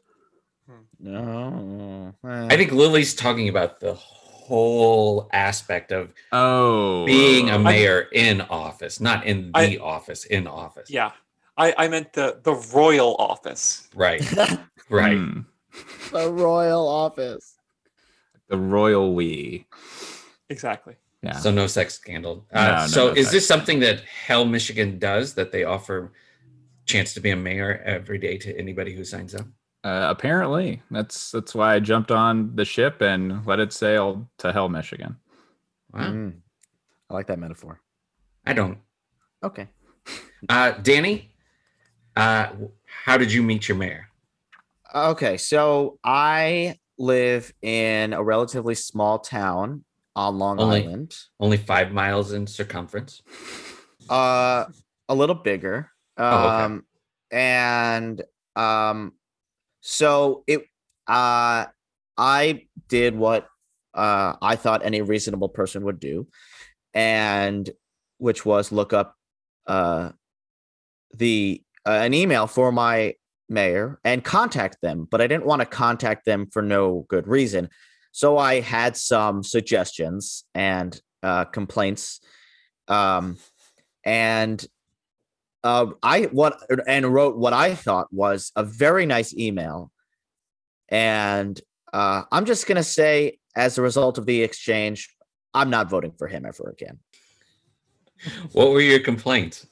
[0.99, 2.13] No.
[2.23, 8.99] I think Lily's talking about the whole aspect of Oh, being a mayor in office,
[8.99, 10.89] not in the I- office, in office.
[10.89, 11.12] Yeah,
[11.58, 13.88] I I meant the the royal office.
[13.95, 14.21] Right.
[14.91, 15.17] Right.
[15.17, 15.41] hmm,
[16.12, 17.53] the royal office.
[18.47, 19.67] the royal we.
[20.49, 20.95] Exactly.
[21.21, 21.34] Yeah.
[21.38, 22.47] So no sex scandal.
[22.51, 25.63] No, Uh, no, so no is sex this something that Hell Michigan does that they
[25.65, 26.12] offer
[26.88, 29.45] chance to be a mayor every day to anybody who signs up?
[29.84, 34.52] Uh, apparently, that's that's why I jumped on the ship and let it sail to
[34.52, 35.15] hell, Michigan.
[35.94, 36.02] Wow.
[36.12, 36.34] Mm.
[37.10, 37.80] I like that metaphor.
[38.46, 38.78] I don't.
[39.44, 39.68] Okay.
[40.48, 41.34] Uh, Danny,
[42.15, 42.48] uh,
[43.04, 44.08] how did you meet your mayor?
[44.96, 49.84] Okay, so I live in a relatively small town
[50.15, 51.13] on Long Only- Island.
[51.42, 53.22] Only five miles in circumference.
[54.10, 54.65] Uh
[55.10, 55.92] a little bigger.
[56.18, 56.63] Oh, okay.
[56.63, 56.86] Um
[57.32, 58.22] and
[58.56, 59.12] um
[59.82, 60.62] so it
[61.08, 61.65] uh
[62.18, 63.48] I did what
[63.94, 66.28] uh I thought any reasonable person would do
[66.94, 67.70] and
[68.18, 69.15] which was look up
[69.68, 70.12] uh
[71.15, 73.15] the uh, an email for my
[73.48, 77.70] mayor and contact them but I didn't want to contact them for no good reason.
[78.12, 82.22] So I had some suggestions and uh complaints
[82.88, 83.38] um
[84.04, 84.65] and
[85.63, 89.91] uh, I what and wrote what I thought was a very nice email,
[90.89, 91.60] and
[91.91, 95.10] uh, I'm just gonna say, as a result of the exchange,
[95.54, 97.00] I'm not voting for him ever again.
[98.52, 99.65] What were your complaints?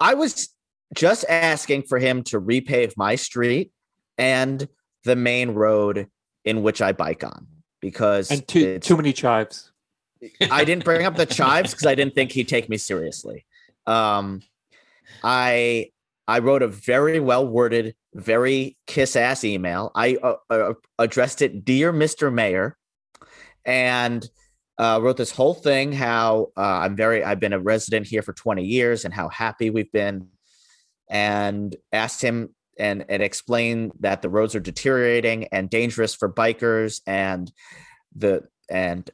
[0.00, 0.50] I was
[0.94, 3.72] just asking for him to repave my street
[4.16, 4.68] and
[5.04, 6.06] the main road
[6.44, 7.46] in which I bike on
[7.80, 9.72] because And too too many chives.
[10.50, 13.46] I didn't bring up the chives because I didn't think he'd take me seriously.
[13.88, 14.42] Um,
[15.24, 15.90] I
[16.28, 19.90] I wrote a very well worded, very kiss ass email.
[19.94, 22.76] I uh, uh, addressed it, dear Mister Mayor,
[23.64, 24.28] and
[24.76, 25.92] uh, wrote this whole thing.
[25.92, 29.70] How uh, I'm very I've been a resident here for 20 years and how happy
[29.70, 30.28] we've been,
[31.08, 37.00] and asked him and and explained that the roads are deteriorating and dangerous for bikers
[37.06, 37.50] and
[38.14, 39.10] the and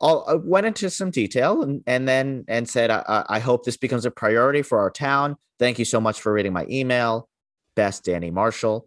[0.00, 4.04] I went into some detail and, and then and said I, I hope this becomes
[4.04, 5.36] a priority for our town.
[5.58, 7.28] Thank you so much for reading my email.
[7.76, 8.86] Best Danny Marshall.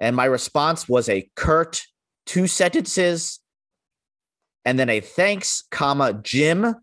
[0.00, 1.82] And my response was a curt
[2.26, 3.40] two sentences
[4.64, 6.74] and then a thanks, comma, Jim,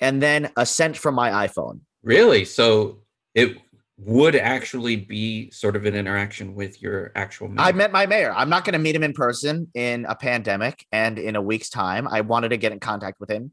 [0.00, 1.80] and then a sent from my iPhone.
[2.02, 2.44] Really?
[2.44, 3.02] So
[3.34, 3.58] it
[3.98, 7.66] would actually be sort of an interaction with your actual mayor.
[7.66, 8.32] I met my mayor.
[8.32, 11.68] I'm not going to meet him in person in a pandemic and in a week's
[11.68, 12.06] time.
[12.06, 13.50] I wanted to get in contact with him.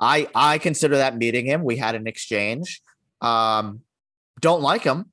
[0.00, 1.64] I I consider that meeting him.
[1.64, 2.80] We had an exchange.
[3.20, 3.80] Um,
[4.40, 5.12] don't like him.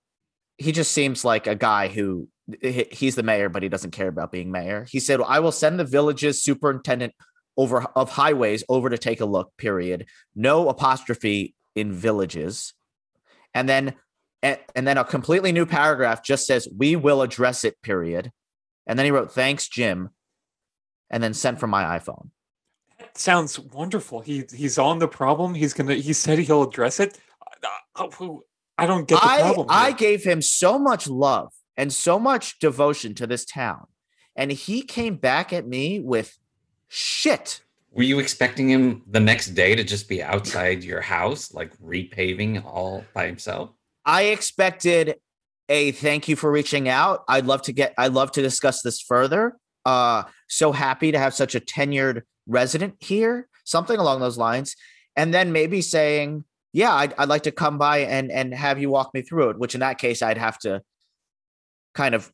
[0.57, 2.29] He just seems like a guy who
[2.61, 4.87] he's the mayor, but he doesn't care about being mayor.
[4.89, 7.13] He said, "I will send the village's superintendent
[7.57, 10.07] over of highways over to take a look." Period.
[10.33, 12.73] No apostrophe in villages,
[13.53, 13.95] and then
[14.43, 18.31] and, and then a completely new paragraph just says we will address it period
[18.87, 20.09] and then he wrote thanks jim
[21.09, 22.29] and then sent from my iphone
[22.99, 24.21] That sounds wonderful.
[24.21, 25.53] He he's on the problem.
[25.53, 25.95] He's gonna.
[25.95, 27.17] He said he'll address it.
[27.95, 28.07] Uh,
[28.77, 29.67] I don't get the I, problem.
[29.69, 33.87] I gave him so much love and so much devotion to this town
[34.35, 36.37] and he came back at me with
[36.87, 41.77] shit Were you expecting him the next day to just be outside your house, like
[41.77, 43.71] repaving all by himself?
[44.05, 45.15] I expected
[45.69, 47.23] a thank you for reaching out.
[47.29, 49.57] I'd love to get i'd love to discuss this further.
[49.85, 54.75] Uh so happy to have such a tenured resident here something along those lines.
[55.15, 58.89] And then maybe saying yeah I'd, I'd like to come by and and have you
[58.89, 60.81] walk me through it which in that case i'd have to
[61.93, 62.31] kind of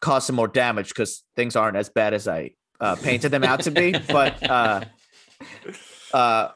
[0.00, 2.50] cause some more damage because things aren't as bad as i
[2.80, 3.92] uh, painted them out to be.
[4.08, 4.80] But uh
[6.12, 6.48] uh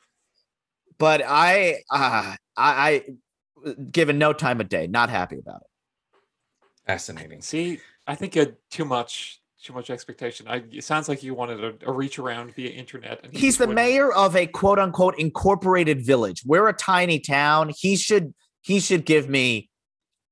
[0.99, 3.05] but i uh i i
[3.93, 5.67] given no time of day not happy about it
[6.87, 7.43] Fascinating.
[7.43, 7.81] see.
[8.07, 10.47] I think you had too much too much expectation.
[10.49, 13.21] I, it sounds like you wanted a, a reach around via internet.
[13.25, 13.75] And he he's the wouldn't.
[13.75, 19.05] mayor of a quote unquote incorporated village we're a tiny town he should he should
[19.05, 19.69] give me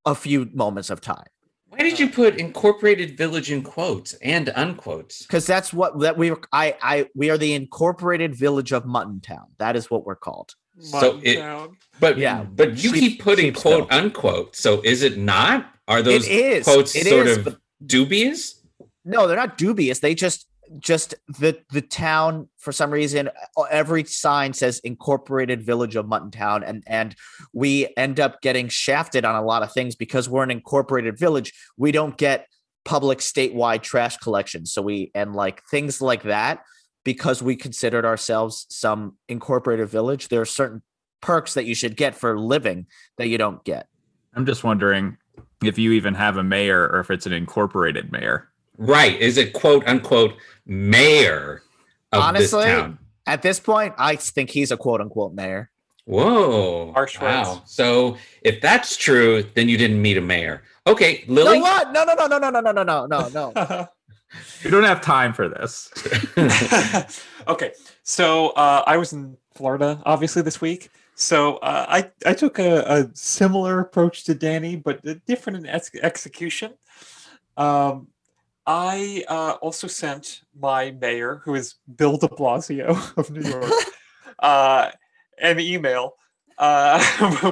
[0.07, 1.27] a few moments of time
[1.69, 5.23] Why did you put incorporated village in quotes and unquotes?
[5.27, 9.47] because that's what that we I I we are the incorporated village of Muttontown.
[9.59, 10.55] That is what we're called.
[10.79, 11.77] So Mutton it- Town.
[11.99, 13.93] But Yeah, but you sheep- keep putting quote milk.
[13.93, 14.57] unquote.
[14.57, 15.71] So is it not?
[15.89, 18.61] Are those it is quotes It sort is, of dubious?
[19.05, 20.01] no, they're not dubious.
[20.01, 20.47] They just
[20.81, 26.65] just the the town for some reason uh, every sign says incorporated village of Muttontown
[26.67, 27.15] and and
[27.53, 31.53] we end up getting shafted on a lot of things because we're an incorporated village.
[31.77, 32.49] We don't get
[32.85, 34.67] public statewide trash collection.
[34.67, 36.63] So we and like things like that
[37.07, 40.27] because we considered ourselves some incorporated village.
[40.27, 40.83] There are certain
[41.21, 43.87] perks that you should get for living that you don't get.
[44.35, 45.17] I'm just wondering
[45.63, 48.49] if you even have a mayor or if it's an incorporated mayor.
[48.77, 49.19] Right.
[49.21, 50.35] Is it quote unquote
[50.67, 51.63] mayor
[52.11, 52.99] of Honestly, this town?
[53.25, 55.71] At this point, I think he's a quote unquote mayor.
[56.07, 56.91] Whoa.
[56.93, 57.55] Harsh wow.
[57.55, 57.73] words.
[57.73, 60.65] So if that's true, then you didn't meet a mayor.
[60.89, 61.61] Okay, No, Lily.
[61.61, 61.93] what?
[61.93, 63.89] No, no, no, no, no, no, no, no, no, no, no.
[64.65, 65.91] We don't have time for this.
[67.49, 70.91] okay, so uh, I was in Florida, obviously this week.
[71.15, 75.91] So uh, I I took a, a similar approach to Danny, but different in ex-
[76.03, 76.75] execution.
[77.57, 78.09] Um,
[78.67, 83.73] I uh, also sent my mayor, who is Bill De Blasio of New York,
[84.41, 84.91] uh,
[85.41, 86.15] an email.
[86.59, 86.99] Uh,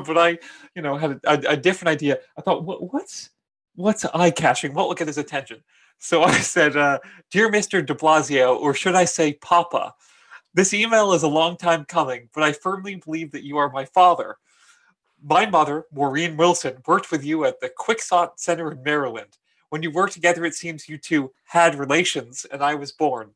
[0.06, 0.38] but I,
[0.74, 2.18] you know, had a, a, a different idea.
[2.36, 3.30] I thought, what, what's
[3.76, 4.74] what's eye catching?
[4.74, 5.62] What will get his attention?
[5.98, 6.98] So I said, uh,
[7.30, 7.84] Dear Mr.
[7.84, 9.94] de Blasio, or should I say Papa,
[10.52, 13.84] this email is a long time coming, but I firmly believe that you are my
[13.86, 14.36] father.
[15.22, 19.38] My mother, Maureen Wilson, worked with you at the Quicksot Center in Maryland.
[19.70, 23.30] When you worked together, it seems you two had relations, and I was born.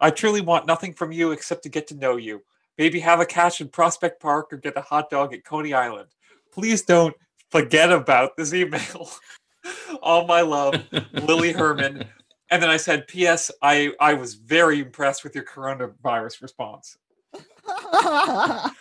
[0.00, 2.42] I truly want nothing from you except to get to know you.
[2.78, 6.08] Maybe have a catch in Prospect Park or get a hot dog at Coney Island.
[6.52, 7.14] Please don't
[7.50, 9.10] forget about this email.
[10.02, 10.74] All my love,
[11.12, 12.04] Lily Herman.
[12.50, 13.50] And then I said, P.S.
[13.62, 16.96] I, I was very impressed with your coronavirus response.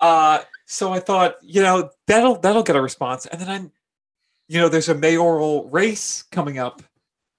[0.00, 3.26] Uh, so I thought, you know, that'll that'll get a response.
[3.26, 3.72] And then I'm,
[4.48, 6.82] you know, there's a mayoral race coming up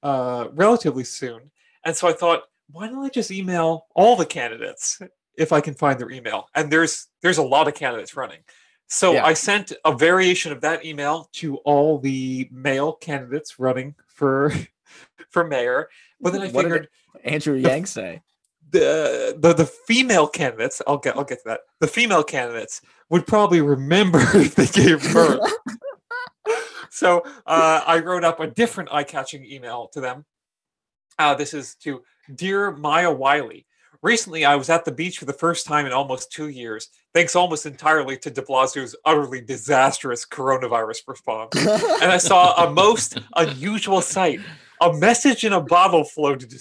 [0.04, 1.52] uh, relatively soon.
[1.84, 5.02] And so I thought, why don't I just email all the candidates
[5.38, 6.48] if I can find their email?
[6.56, 8.40] And there's there's a lot of candidates running.
[8.88, 9.26] So Yeah.
[9.26, 14.54] I sent a variation of that email to all the male candidates running for
[15.30, 15.90] for mayor.
[16.22, 16.90] But then I What did figured
[17.24, 18.22] Andrew Yang say?
[18.72, 21.62] the, the the female candidates, I'll get I'll get to that.
[21.80, 25.40] The female candidates would probably remember if they gave birth.
[26.90, 30.26] so uh, I wrote up a different eye-catching email to them.
[31.18, 33.66] Uh, this is to dear Maya Wiley.
[34.02, 37.34] Recently, I was at the beach for the first time in almost two years, thanks
[37.34, 44.02] almost entirely to De Blasio's utterly disastrous coronavirus response and I saw a most unusual
[44.02, 44.42] sight.
[44.82, 46.54] A message in a bottle floated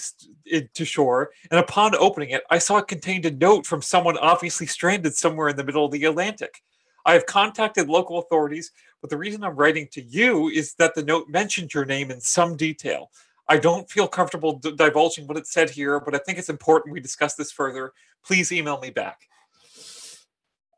[0.47, 4.17] to, to shore, and upon opening it, I saw it contained a note from someone
[4.19, 6.63] obviously stranded somewhere in the middle of the Atlantic.
[7.05, 11.03] I have contacted local authorities, but the reason I'm writing to you is that the
[11.03, 13.11] note mentioned your name in some detail.
[13.49, 16.93] I don't feel comfortable d- divulging what it said here, but I think it's important
[16.93, 17.93] we discuss this further.
[18.25, 19.23] Please email me back.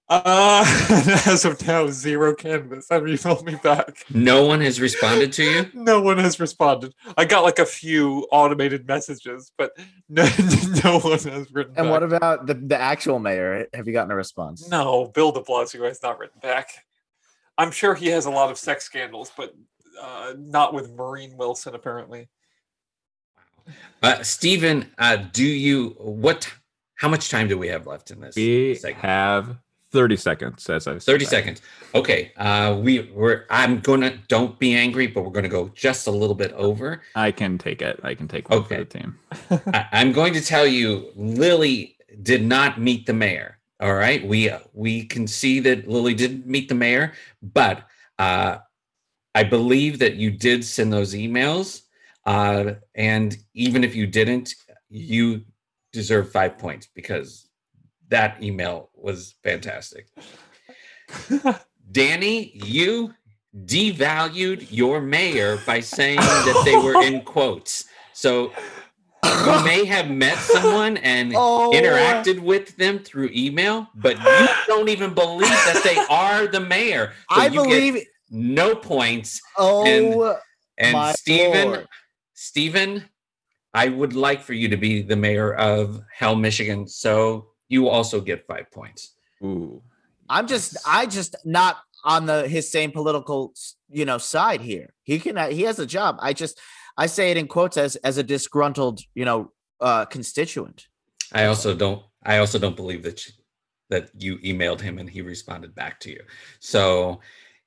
[0.08, 0.64] Uh,
[1.26, 4.04] as of now, zero canvas have you emailed me back.
[4.14, 5.70] No one has responded to you.
[5.74, 6.94] No one has responded.
[7.16, 9.72] I got like a few automated messages, but
[10.08, 10.24] no,
[10.84, 11.78] no one has written back.
[11.78, 11.90] And back.
[11.90, 13.66] what about the, the actual mayor?
[13.74, 14.68] Have you gotten a response?
[14.68, 16.70] No, Bill de Blasio has not written back.
[17.58, 19.54] I'm sure he has a lot of sex scandals, but
[20.00, 22.28] uh, not with Maureen Wilson, apparently.
[24.02, 26.52] Uh, Stephen, uh, do you what?
[26.94, 28.36] How much time do we have left in this?
[28.36, 29.04] We segment?
[29.04, 29.58] have
[29.96, 31.30] 30 seconds, as I've 30 said.
[31.30, 31.62] seconds.
[31.94, 32.32] Okay.
[32.36, 36.34] Uh, we we're I'm gonna don't be angry, but we're gonna go just a little
[36.34, 37.00] bit over.
[37.14, 37.98] I can take it.
[38.02, 38.76] I can take one Okay.
[38.76, 39.18] for the team.
[39.74, 43.58] I, I'm going to tell you, Lily did not meet the mayor.
[43.80, 44.26] All right.
[44.26, 47.84] We we can see that Lily didn't meet the mayor, but
[48.18, 48.58] uh,
[49.34, 51.82] I believe that you did send those emails.
[52.26, 54.54] Uh, and even if you didn't,
[54.90, 55.42] you
[55.92, 57.45] deserve five points because
[58.08, 60.06] that email was fantastic.
[61.92, 63.14] Danny, you
[63.64, 67.84] devalued your mayor by saying that they were in quotes.
[68.12, 68.52] So
[69.24, 71.70] you may have met someone and Oh.
[71.74, 77.12] interacted with them through email, but you don't even believe that they are the mayor.
[77.32, 78.04] So I believe.
[78.30, 79.40] no points.
[79.56, 80.36] Oh,
[80.78, 81.86] And my Stephen, lord.
[82.34, 83.04] Stephen,
[83.72, 86.86] I would like for you to be the mayor of Hell, Michigan.
[86.88, 89.14] So you also get five points.
[89.42, 89.82] Ooh.
[90.28, 93.52] I'm just I just not on the his same political
[93.88, 94.92] you know side here.
[95.02, 96.18] He can he has a job.
[96.20, 96.60] I just
[96.96, 100.86] I say it in quotes as as a disgruntled you know uh constituent.
[101.32, 102.02] I also don't.
[102.24, 103.32] I also don't believe that you,
[103.90, 106.22] that you emailed him and he responded back to you.
[106.60, 107.20] So,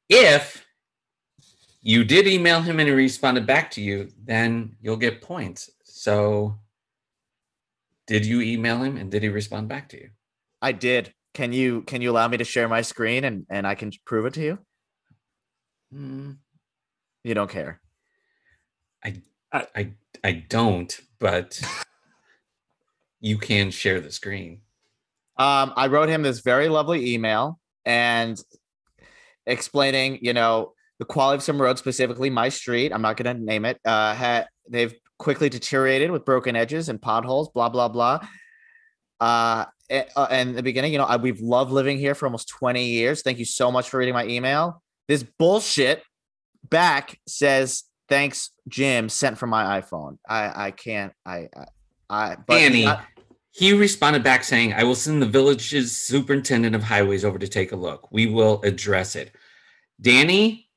[0.10, 0.66] if
[1.82, 5.70] you did email him and he responded back to you, then you'll get points.
[5.84, 6.58] So,
[8.10, 10.10] did you email him and did he respond back to you?
[10.64, 11.14] I did.
[11.36, 14.26] Can you can you allow me to share my screen and and I can prove
[14.26, 14.60] it to you?
[15.94, 16.32] Hmm,
[17.24, 17.80] You don't care.
[19.06, 19.22] I
[19.54, 19.94] I
[20.24, 21.62] I don't, but
[23.22, 24.62] you can share the screen.
[25.38, 28.42] Um, I wrote him this very lovely email and
[29.46, 32.92] explaining, you know, the quality of some roads, specifically my street.
[32.92, 33.80] I'm not going to name it.
[33.86, 37.50] Uh, had they've quickly deteriorated with broken edges and potholes.
[37.50, 38.20] Blah blah blah.
[39.20, 42.48] Uh, uh, and in the beginning, you know, I, we've loved living here for almost
[42.50, 43.22] 20 years.
[43.22, 44.82] Thank you so much for reading my email.
[45.08, 46.04] This bullshit
[46.70, 49.10] back says thanks, Jim.
[49.10, 50.18] Sent from my iPhone.
[50.28, 51.14] I I can't.
[51.26, 51.66] I I.
[52.10, 52.36] I
[52.88, 53.06] I-
[53.52, 57.72] he responded back saying, I will send the village's superintendent of highways over to take
[57.72, 58.10] a look.
[58.12, 59.36] We will address it.
[60.00, 60.70] Danny,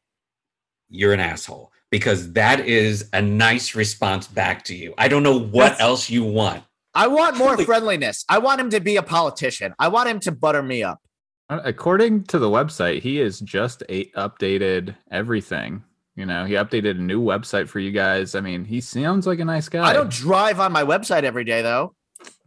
[0.88, 4.95] you're an asshole because that is a nice response back to you.
[4.99, 6.64] I don't know what That's- else you want.
[6.95, 7.64] I want more Truly.
[7.66, 8.24] friendliness.
[8.28, 9.74] I want him to be a politician.
[9.78, 11.01] I want him to butter me up.
[11.49, 15.84] Uh, According to the website, he has just a- updated everything.
[16.16, 18.34] You know, he updated a new website for you guys.
[18.34, 19.84] I mean, he sounds like a nice guy.
[19.88, 21.95] I don't drive on my website every day though.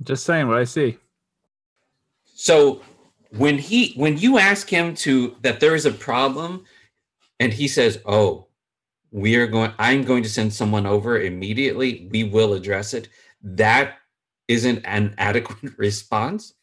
[0.04, 0.98] Just saying what I see.
[2.36, 2.82] So
[3.32, 6.66] when he when you ask him to that there is a problem
[7.40, 8.45] and he says, "Oh,
[9.16, 12.10] we are going I'm going to send someone over immediately.
[12.12, 13.08] We will address it."
[13.42, 13.96] That
[14.48, 16.54] isn't an adequate response.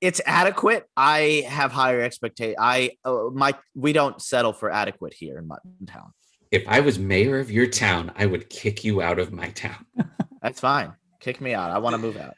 [0.00, 0.88] It's adequate.
[0.96, 2.56] I have higher expectation.
[2.58, 6.10] I uh, my we don't settle for adequate here in Muttontown.
[6.52, 9.84] If I was mayor of your town, I would kick you out of my town.
[10.42, 10.92] That's fine.
[11.18, 11.72] Kick me out.
[11.72, 12.34] I want to move out.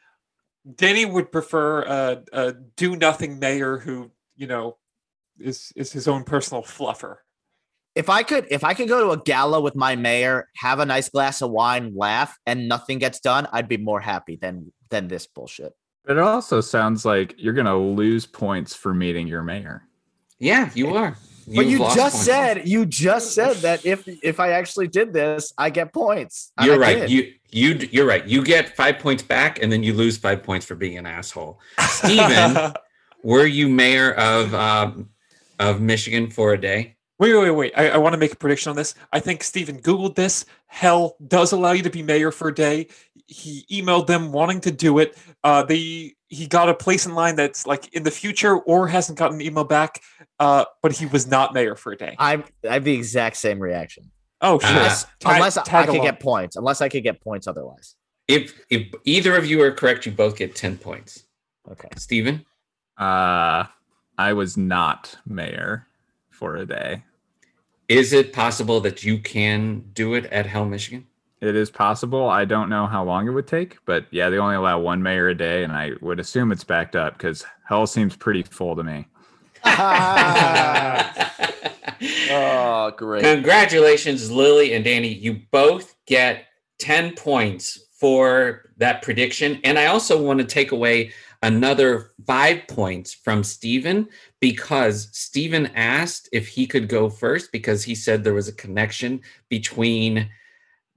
[0.75, 4.77] Danny would prefer a, a do nothing mayor who, you know,
[5.39, 7.17] is is his own personal fluffer.
[7.99, 10.85] If I could, if I could go to a gala with my mayor, have a
[10.85, 15.09] nice glass of wine, laugh, and nothing gets done, I'd be more happy than than
[15.09, 15.73] this bullshit.
[16.05, 19.83] But it also sounds like you're going to lose points for meeting your mayor.
[20.37, 21.17] Yeah, you are.
[21.45, 22.25] But You've you just points.
[22.25, 26.53] said you just said that if if I actually did this, I get points.
[26.63, 26.97] You're I right.
[26.99, 27.09] did.
[27.09, 28.25] You you you're right.
[28.25, 31.59] You get five points back, and then you lose five points for being an asshole.
[31.79, 32.71] Steven,
[33.23, 35.09] were you mayor of um,
[35.59, 36.95] of Michigan for a day?
[37.19, 37.73] Wait, wait, wait.
[37.75, 38.95] I, I want to make a prediction on this.
[39.11, 40.45] I think Steven Googled this.
[40.67, 42.87] Hell does allow you to be mayor for a day.
[43.27, 45.17] He emailed them wanting to do it.
[45.43, 49.17] Uh, they he got a place in line that's like in the future or hasn't
[49.19, 50.01] gotten an email back.
[50.39, 52.15] Uh, but he was not mayor for a day.
[52.17, 54.09] I'm I have the exact same reaction.
[54.41, 54.69] Oh shit!
[54.69, 56.55] Unless, Tag- unless I- I could get points.
[56.55, 57.95] Unless I could get points otherwise.
[58.29, 61.25] If if either of you are correct, you both get ten points.
[61.69, 61.89] Okay.
[61.97, 62.45] Steven?
[62.97, 63.65] Uh,
[64.17, 65.87] I was not mayor
[66.29, 67.03] for a day.
[67.89, 71.07] Is it possible that you can do it at Hell, Michigan?
[71.41, 72.29] It is possible.
[72.29, 75.29] I don't know how long it would take, but yeah, they only allow one mayor
[75.29, 78.83] a day, and I would assume it's backed up because hell seems pretty full to
[78.83, 79.07] me.
[82.31, 83.23] oh, great.
[83.23, 85.13] Congratulations, Lily and Danny.
[85.13, 86.45] You both get
[86.79, 89.59] 10 points for that prediction.
[89.63, 91.11] And I also want to take away
[91.41, 94.07] another five points from Stephen
[94.39, 99.21] because Stephen asked if he could go first because he said there was a connection
[99.47, 100.29] between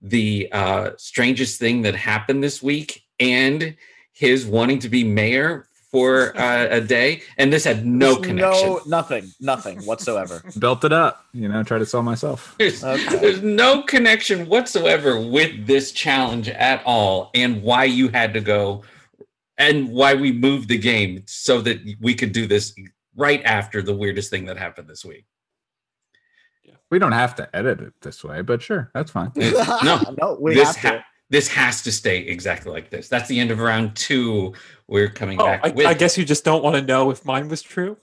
[0.00, 3.76] the uh, strangest thing that happened this week and
[4.12, 7.22] his wanting to be mayor for uh, a day.
[7.36, 8.68] And this had no There's connection.
[8.68, 10.42] No, nothing, nothing whatsoever.
[10.58, 12.54] Built it up, you know, try to sell myself.
[12.58, 13.16] There's, Okay.
[13.18, 18.82] there's no connection whatsoever with this challenge at all and why you had to go
[19.68, 22.74] and why we moved the game so that we could do this
[23.16, 25.26] right after the weirdest thing that happened this week.
[26.90, 29.32] We don't have to edit it this way, but sure, that's fine.
[29.36, 30.98] No, no, we this have to.
[30.98, 33.08] ha- this has to stay exactly like this.
[33.08, 34.52] That's the end of round two.
[34.88, 35.86] We're coming Oh, back I, with.
[35.86, 37.96] I guess you just don't want to know if mine was true.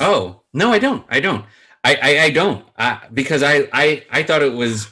[0.00, 1.04] Oh no, I don't.
[1.08, 1.44] I don't.
[1.82, 2.64] I I, I don't.
[2.76, 4.86] Uh, because I I I thought it was.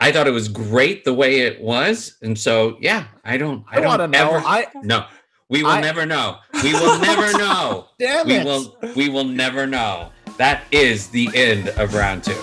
[0.00, 3.64] I thought it was great the way it was, and so yeah, I don't.
[3.70, 4.42] I, I want to don't know.
[4.44, 5.06] I No,
[5.52, 6.38] we will I- never know.
[6.64, 7.86] We will never know.
[7.98, 8.44] damn We it.
[8.46, 8.74] will.
[8.96, 10.10] We will never know.
[10.38, 12.40] That is the end of round two.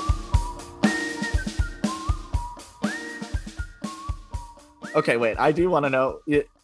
[4.95, 5.38] Okay, wait.
[5.39, 6.20] I do want to know.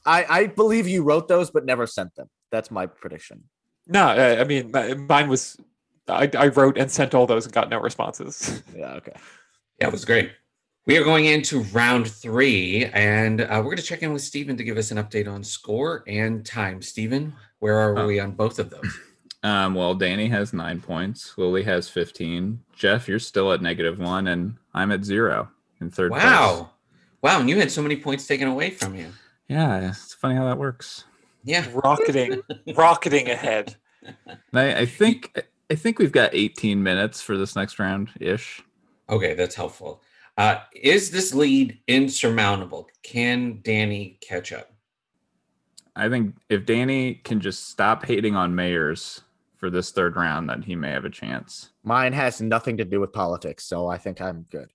[0.06, 2.30] I I believe you wrote those, but never sent them.
[2.52, 3.44] That's my prediction.
[3.88, 4.72] No, I I mean
[5.08, 5.58] mine was.
[6.08, 8.62] I, I wrote and sent all those and got no responses.
[8.78, 9.14] Yeah, okay.
[9.82, 10.32] Yeah, it was great.
[10.86, 14.56] We are going into round three, and uh, we're going to check in with Stephen
[14.58, 16.82] to give us an update on score and time.
[16.84, 18.06] Stephen, where are Oh.
[18.08, 19.00] we on both of those?
[19.44, 21.38] Um, well, Danny has nine points.
[21.38, 22.60] Lily has 15.
[22.76, 26.24] Jeff, you're still at negative one, and I'm at zero in third place.
[26.24, 26.72] Wow.
[27.22, 27.42] Wow.
[27.42, 29.06] And you had so many points taken away from you.
[29.48, 31.04] Yeah, it's funny how that works.
[31.44, 31.68] Yeah.
[31.76, 32.42] rocketing,
[32.76, 33.76] rocketing ahead.
[34.52, 38.64] I, I think I think we've got 18 minutes for this next round ish.
[39.12, 40.02] Okay, that's helpful.
[40.38, 42.88] Uh, is this lead insurmountable?
[43.04, 44.72] Can Danny catch up?
[45.96, 49.22] I think if Danny can just stop hating on mayors
[49.58, 51.70] for this third round, then he may have a chance.
[51.84, 54.70] Mine has nothing to do with politics, so I think I'm good.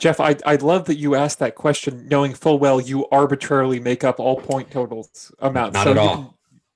[0.00, 4.02] Jeff, I I love that you asked that question, knowing full well you arbitrarily make
[4.02, 5.74] up all point totals amounts.
[5.74, 6.16] Not So at all.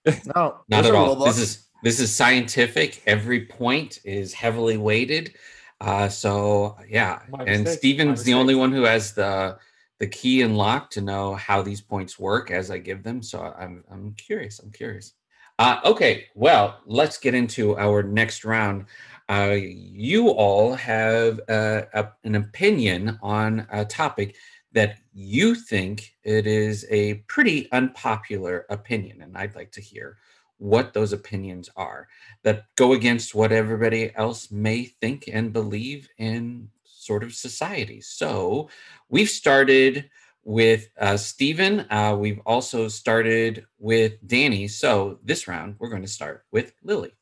[0.04, 1.16] can- No, Not at all.
[1.24, 3.02] This is this is scientific.
[3.04, 5.34] Every point is heavily weighted.
[5.80, 9.58] Uh, so yeah, My and mistake, Steven's the only one who has the
[9.98, 13.22] the key and lock to know how these points work as I give them.
[13.22, 14.58] So I'm I'm curious.
[14.58, 15.12] I'm curious.
[15.58, 18.84] Uh, okay, well, let's get into our next round.
[19.28, 24.36] Uh, you all have uh, a, an opinion on a topic
[24.72, 30.18] that you think it is a pretty unpopular opinion, and I'd like to hear
[30.58, 32.08] what those opinions are
[32.42, 38.00] that go against what everybody else may think and believe in sort of society.
[38.00, 38.68] So
[39.08, 40.10] we've started
[40.44, 41.86] with uh, Stephen.
[41.90, 44.68] Uh, we've also started with Danny.
[44.68, 47.12] So this round, we're going to start with Lily.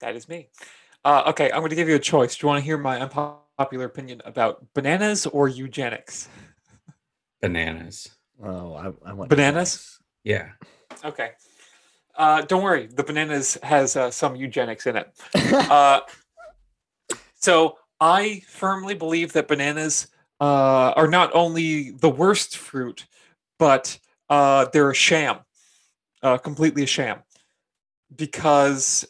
[0.00, 0.48] That is me.
[1.04, 2.36] Uh, okay, I'm going to give you a choice.
[2.36, 6.28] Do you want to hear my unpopular opinion about bananas or eugenics?
[7.40, 8.08] Bananas.
[8.42, 9.98] Oh, I, I went Bananas?
[10.24, 10.50] Yeah.
[11.04, 11.32] Okay.
[12.22, 15.10] Uh, don't worry, the bananas has uh, some eugenics in it.
[15.68, 16.00] Uh,
[17.34, 20.06] so I firmly believe that bananas
[20.40, 23.06] uh, are not only the worst fruit,
[23.58, 23.98] but
[24.30, 25.38] uh, they're a sham,
[26.22, 27.24] uh, completely a sham.
[28.14, 29.04] Because,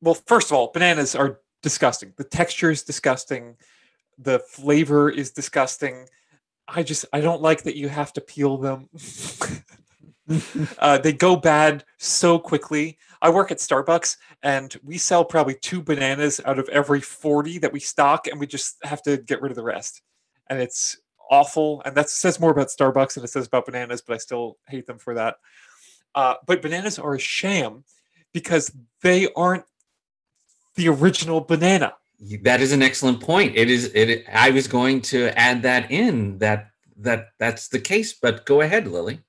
[0.00, 2.14] well, first of all, bananas are disgusting.
[2.16, 3.56] The texture is disgusting.
[4.16, 6.06] The flavor is disgusting.
[6.66, 8.88] I just I don't like that you have to peel them.
[10.78, 12.98] uh, they go bad so quickly.
[13.20, 17.72] I work at Starbucks and we sell probably two bananas out of every 40 that
[17.72, 20.02] we stock, and we just have to get rid of the rest.
[20.48, 20.98] And it's
[21.30, 21.82] awful.
[21.84, 24.86] And that says more about Starbucks than it says about bananas, but I still hate
[24.86, 25.36] them for that.
[26.14, 27.84] Uh, but bananas are a sham
[28.32, 28.70] because
[29.00, 29.64] they aren't
[30.74, 31.94] the original banana.
[32.42, 33.56] That is an excellent point.
[33.56, 38.12] It is it I was going to add that in that that that's the case,
[38.12, 39.20] but go ahead, Lily.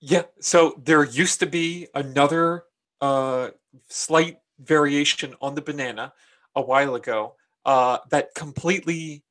[0.00, 0.22] Yeah.
[0.40, 2.64] So there used to be another
[3.00, 3.50] uh,
[3.88, 6.12] slight variation on the banana
[6.54, 7.34] a while ago
[7.66, 9.24] uh, that completely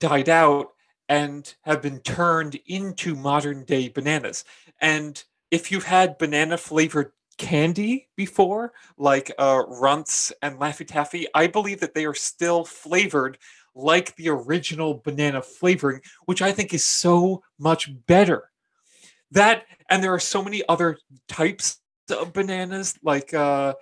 [0.00, 0.68] died out
[1.08, 4.44] and have been turned into modern day bananas.
[4.80, 11.46] And if you've had banana flavored candy before, like uh, Runts and Laffy Taffy, I
[11.46, 13.38] believe that they are still flavored
[13.74, 18.50] like the original banana flavoring, which I think is so much better.
[19.32, 20.98] That and there are so many other
[21.28, 21.78] types
[22.10, 22.94] of bananas.
[23.02, 23.74] Like uh,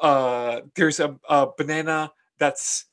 [0.00, 2.86] uh, there's a, a banana that's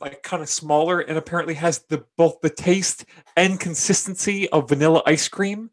[0.00, 3.04] like kind of smaller and apparently has the both the taste
[3.36, 5.70] and consistency of vanilla ice cream.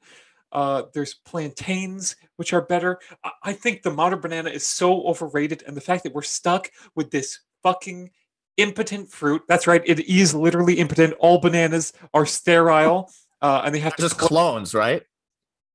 [0.52, 3.00] Uh, there's plantains, which are better.
[3.24, 6.70] I, I think the modern banana is so overrated, and the fact that we're stuck
[6.96, 8.12] with this fucking
[8.58, 9.42] impotent fruit.
[9.48, 11.16] That's right, it is literally impotent.
[11.20, 13.12] All bananas are sterile,
[13.42, 15.02] uh, and they have to Just cl- clones, right?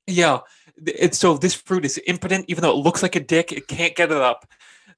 [0.08, 0.40] Yeah,
[0.86, 3.52] it's so this fruit is impotent, even though it looks like a dick.
[3.52, 4.46] It can't get it up.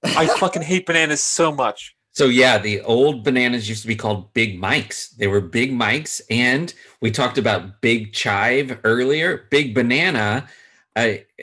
[0.03, 1.95] I fucking hate bananas so much.
[2.13, 5.11] So yeah, the old bananas used to be called Big Mikes.
[5.11, 9.47] They were Big Mikes, and we talked about Big Chive earlier.
[9.51, 10.49] Big Banana,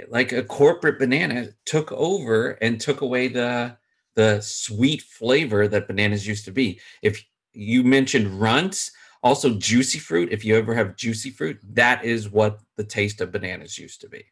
[0.09, 3.77] like a corporate banana, took over and took away the
[4.15, 6.79] the sweet flavor that bananas used to be.
[7.01, 8.91] If you mentioned runts,
[9.23, 10.31] also juicy fruit.
[10.31, 14.09] If you ever have juicy fruit, that is what the taste of bananas used to
[14.09, 14.25] be.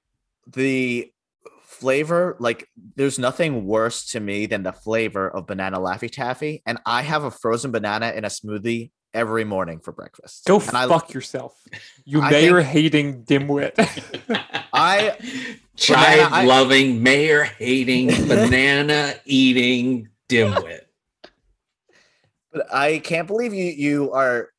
[0.48, 1.12] The
[1.64, 6.62] flavor, like, there's nothing worse to me than the flavor of banana Laffy Taffy.
[6.66, 10.46] And I have a frozen banana in a smoothie every morning for breakfast.
[10.46, 11.58] Go and I, fuck yourself,
[12.04, 13.74] you I mayor think- hating dimwit.
[14.74, 15.18] I-
[15.76, 20.82] child loving, mayor hating, banana eating dimwit.
[22.72, 24.50] I can't believe you you are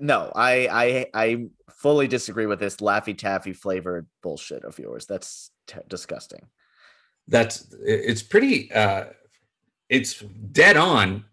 [0.00, 5.06] no, I I I fully disagree with this Laffy Taffy flavored bullshit of yours.
[5.06, 6.46] That's t- disgusting.
[7.28, 9.06] That's it's pretty uh
[9.88, 10.20] it's
[10.52, 11.24] dead on.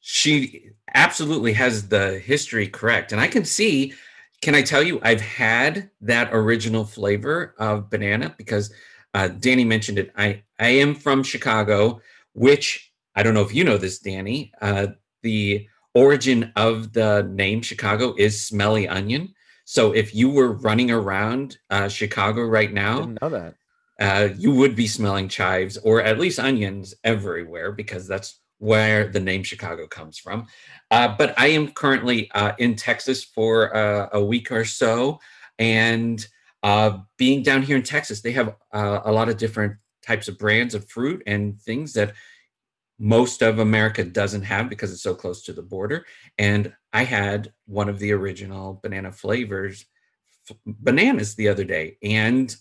[0.00, 3.12] She absolutely has the history correct.
[3.12, 3.92] And I can see,
[4.40, 8.72] can I tell you, I've had that original flavor of banana because
[9.12, 10.12] uh, Danny mentioned it.
[10.16, 12.00] I, I am from Chicago,
[12.32, 14.52] which I don't know if you know this, Danny.
[14.60, 14.88] Uh,
[15.22, 19.34] the origin of the name Chicago is smelly onion.
[19.64, 23.54] So if you were running around uh, Chicago right now, know that.
[24.00, 29.20] uh, you would be smelling chives or at least onions everywhere because that's where the
[29.20, 30.46] name Chicago comes from.
[30.90, 35.18] Uh, but I am currently uh, in Texas for uh, a week or so.
[35.58, 36.24] And
[36.62, 40.38] uh, being down here in Texas, they have uh, a lot of different types of
[40.38, 42.12] brands of fruit and things that
[43.00, 46.04] most of America doesn't have because it's so close to the border.
[46.36, 49.86] And I had one of the original banana flavors,
[50.48, 51.96] f- bananas, the other day.
[52.02, 52.54] And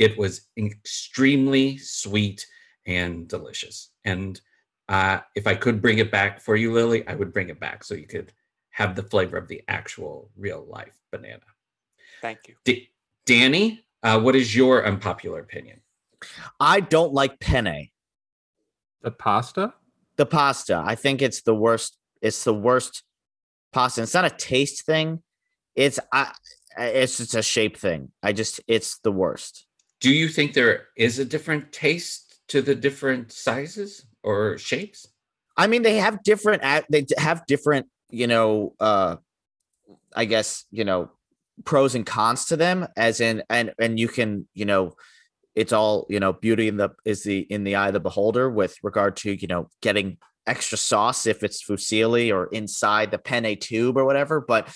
[0.00, 2.46] it was extremely sweet
[2.84, 3.92] and delicious.
[4.04, 4.40] And
[4.88, 7.84] uh, if I could bring it back for you, Lily, I would bring it back
[7.84, 8.32] so you could
[8.70, 11.46] have the flavor of the actual real life banana.
[12.20, 12.56] Thank you.
[12.64, 12.90] D-
[13.24, 15.80] Danny, uh, what is your unpopular opinion?
[16.58, 17.88] I don't like penne.
[19.02, 19.74] The pasta?
[20.16, 20.82] The pasta.
[20.84, 21.98] I think it's the worst.
[22.22, 23.02] It's the worst
[23.72, 24.02] pasta.
[24.02, 25.22] It's not a taste thing.
[25.74, 26.32] It's I.
[26.78, 28.10] It's just a shape thing.
[28.22, 28.60] I just.
[28.66, 29.66] It's the worst.
[30.00, 35.06] Do you think there is a different taste to the different sizes or shapes?
[35.56, 36.62] I mean, they have different.
[36.64, 37.86] ac- They have different.
[38.10, 38.74] You know.
[38.80, 39.16] uh
[40.14, 41.10] I guess you know
[41.64, 42.86] pros and cons to them.
[42.96, 44.94] As in, and and you can you know.
[45.56, 46.34] It's all you know.
[46.34, 49.48] Beauty in the is the in the eye of the beholder with regard to you
[49.48, 54.40] know getting extra sauce if it's fusilli or inside the penne tube or whatever.
[54.40, 54.68] But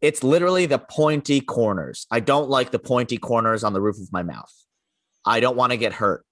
[0.00, 2.06] it's literally the pointy corners.
[2.10, 4.52] I don't like the pointy corners on the roof of my mouth.
[5.24, 6.24] I don't want to get hurt.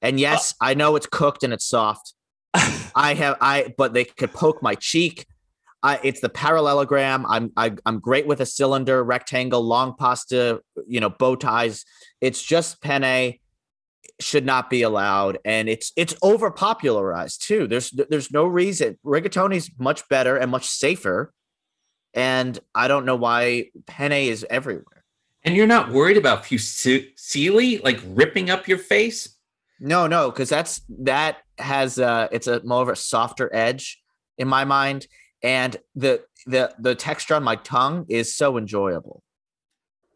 [0.00, 2.14] And uh yes, I know it's cooked and it's soft.
[2.54, 5.26] I have I but they could poke my cheek.
[5.82, 7.24] I it's the parallelogram.
[7.26, 11.84] I'm I, I'm great with a cylinder, rectangle, long pasta, you know, bow ties.
[12.20, 13.34] It's just penne
[14.20, 17.66] should not be allowed and it's it's over popularized too.
[17.68, 18.98] There's there's no reason.
[19.04, 21.32] Rigatoni's much better and much safer.
[22.14, 25.04] And I don't know why penne is everywhere.
[25.44, 29.36] And you're not worried about fusilli like ripping up your face?
[29.78, 34.02] No, no, because that's that has uh it's a more of a softer edge
[34.36, 35.06] in my mind.
[35.42, 39.22] And the the the texture on my tongue is so enjoyable.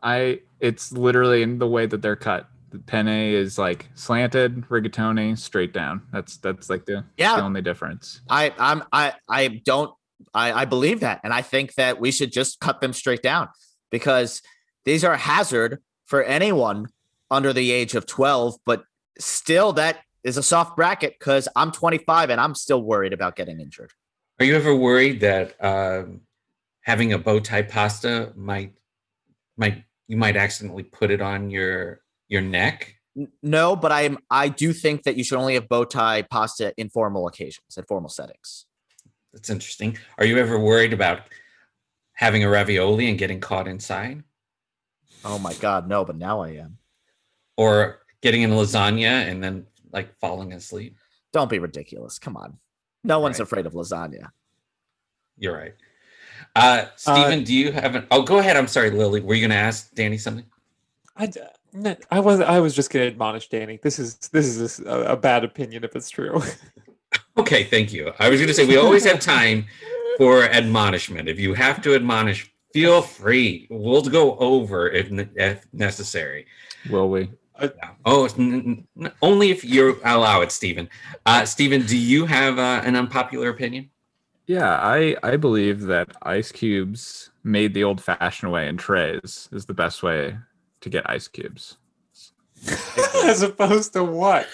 [0.02, 2.48] I it's literally in the way that they're cut.
[2.70, 6.02] The penne is like slanted, rigatoni straight down.
[6.12, 7.36] That's that's like the, Yeah.
[7.36, 8.20] the only difference.
[8.28, 9.94] I I'm I I don't
[10.34, 13.48] I I believe that, and I think that we should just cut them straight down
[13.90, 14.40] because
[14.84, 16.86] these are a hazard for anyone
[17.30, 18.56] under the age of 12.
[18.66, 18.84] But
[19.18, 23.60] still, that is a soft bracket because I'm 25 and I'm still worried about getting
[23.60, 23.92] injured.
[24.38, 26.22] Are you ever worried that um,
[26.82, 28.74] having a bow tie pasta might
[29.56, 32.96] might you might accidentally put it on your your neck?
[33.42, 36.88] No, but I'm I do think that you should only have bow tie pasta in
[36.88, 38.66] formal occasions and formal settings.
[39.32, 39.96] That's interesting.
[40.18, 41.20] Are you ever worried about
[42.14, 44.22] having a ravioli and getting caught inside,
[45.24, 46.78] Oh my god, no, but now I am.
[47.56, 50.96] or getting in lasagna and then like falling asleep?
[51.32, 52.18] Don't be ridiculous.
[52.18, 52.58] Come on.
[53.04, 53.44] No one's Right.
[53.44, 54.28] afraid of lasagna.
[55.38, 55.74] You're right.
[56.54, 58.06] Uh, Stephen, do you have an?
[58.10, 58.56] Oh, go ahead.
[58.56, 59.20] I'm sorry, Lily.
[59.20, 60.44] Were you going to ask Danny something?
[61.16, 63.78] I was I was just going to admonish Danny.
[63.82, 66.42] This is this is a, a bad opinion if it's true.
[67.36, 68.12] Okay, thank you.
[68.18, 69.64] I was going to say we always have time
[70.18, 71.28] for admonishment.
[71.30, 73.66] If you have to admonish, feel free.
[73.70, 76.46] We'll go over if, if necessary.
[76.90, 77.30] Will we?
[77.60, 77.68] Yeah.
[78.04, 80.88] Oh, n- n- only if you allow it, Stephen.
[81.26, 83.90] Uh, Stephen, do you have uh, an unpopular opinion?
[84.46, 89.74] Yeah, I I believe that ice cubes made the old-fashioned way in trays is the
[89.74, 90.36] best way
[90.80, 91.76] to get ice cubes.
[93.24, 94.48] As opposed to what?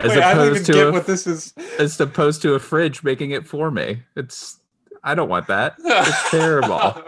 [0.00, 1.54] As Wait, I don't even to get a- what this is.
[1.78, 4.02] As opposed to a fridge making it for me.
[4.16, 4.60] It's
[5.04, 5.74] I don't want that.
[5.78, 7.02] It's terrible.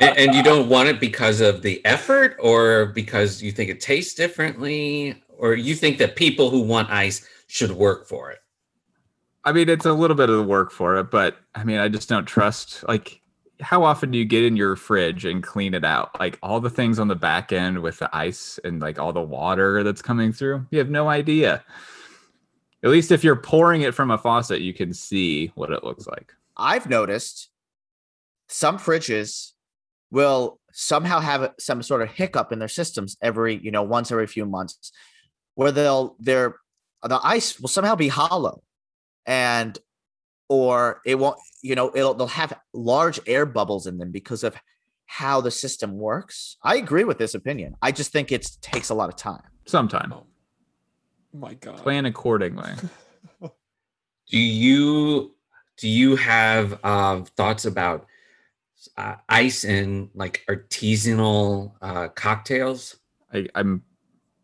[0.00, 3.80] And, and you don't want it because of the effort, or because you think it
[3.80, 8.38] tastes differently, or you think that people who want ice should work for it?
[9.44, 11.88] I mean, it's a little bit of the work for it, but I mean, I
[11.88, 12.86] just don't trust.
[12.86, 13.20] Like,
[13.60, 16.18] how often do you get in your fridge and clean it out?
[16.20, 19.22] Like all the things on the back end with the ice and like all the
[19.22, 21.64] water that's coming through, you have no idea.
[22.84, 26.06] At least if you're pouring it from a faucet, you can see what it looks
[26.06, 26.32] like.
[26.58, 27.50] I've noticed
[28.48, 29.52] some fridges
[30.10, 34.26] will somehow have some sort of hiccup in their systems every, you know, once every
[34.26, 34.92] few months,
[35.54, 36.56] where they'll their
[37.02, 38.62] the ice will somehow be hollow.
[39.26, 39.78] and
[40.50, 44.56] or it won't you know it'll they'll have large air bubbles in them because of
[45.04, 48.94] how the system works i agree with this opinion i just think it takes a
[48.94, 50.14] lot of time Sometime.
[50.14, 50.24] Oh
[51.34, 51.76] my god.
[51.76, 52.70] Plan accordingly.
[54.30, 55.34] Do you
[55.78, 58.06] do you have um, thoughts about
[58.96, 62.96] uh, ice and like artisanal uh, cocktails?
[63.32, 63.82] I, I'm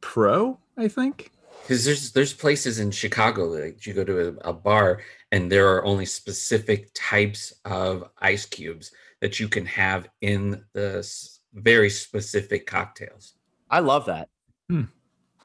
[0.00, 1.30] pro, I think.
[1.62, 5.00] Because there's there's places in Chicago like you go to a, a bar
[5.32, 10.98] and there are only specific types of ice cubes that you can have in the
[10.98, 13.34] s- very specific cocktails.
[13.70, 14.28] i love that
[14.68, 14.82] Hmm.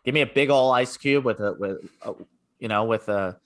[0.03, 2.13] give me a big old ice cube with a with a,
[2.59, 3.39] you know with a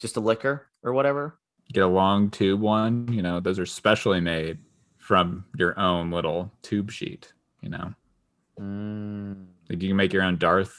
[0.00, 1.38] just a liquor or whatever
[1.72, 3.08] Get a long tube one.
[3.12, 4.58] You know, those are specially made
[4.98, 7.32] from your own little tube sheet.
[7.60, 7.94] You know,
[8.60, 10.74] Mm, like you can make your own Darth,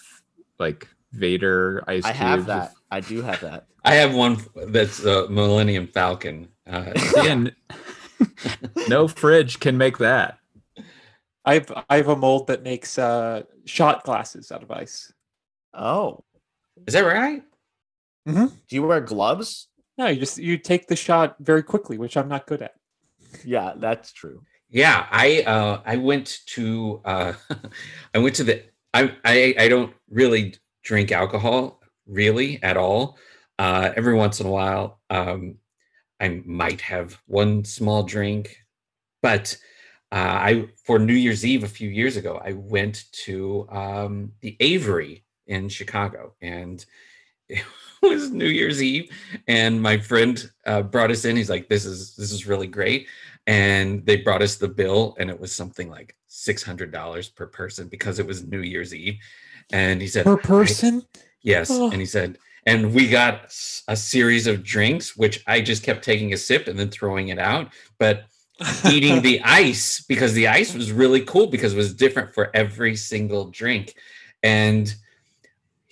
[0.59, 2.19] like Vader ice i cubes.
[2.19, 6.47] have with- that i do have that I have one that's a Millennium Falcon.
[6.65, 7.53] Uh, Again,
[8.87, 10.37] no fridge can make that.
[11.45, 15.11] I have I have a mold that makes uh, shot glasses out of ice.
[15.73, 16.23] oh
[16.87, 17.43] is that right?
[18.25, 19.67] do you wear gloves
[19.97, 22.73] No, you just you take the shot very quickly, which I'm not good at.
[23.45, 27.33] yeah that's true Yeah, I uh, I went to uh,
[28.15, 28.63] I went to the
[28.93, 33.17] I, I I don't really drink alcohol really at all.
[33.59, 35.57] Uh, every once in a while, um,
[36.19, 38.57] I might have one small drink,
[39.21, 39.55] but
[40.11, 40.15] uh,
[40.49, 45.23] I for New Year's Eve a few years ago, I went to um, the Aviary
[45.47, 46.83] in Chicago, and
[47.49, 47.63] it
[48.09, 49.09] was New Year's Eve,
[49.47, 51.35] and my friend uh, brought us in.
[51.35, 53.07] He's like, "This is this is really great."
[53.45, 58.17] and they brought us the bill and it was something like $600 per person because
[58.19, 59.17] it was new year's eve
[59.73, 61.03] and he said Per person?
[61.41, 61.91] yes Oh.
[61.91, 63.53] and he said and we got
[63.89, 67.37] a series of drinks which i just kept taking a sip and then throwing it
[67.39, 68.23] out but
[68.89, 72.95] eating the ice because the ice was really cool because it was different for every
[72.95, 73.93] single drink
[74.41, 74.95] and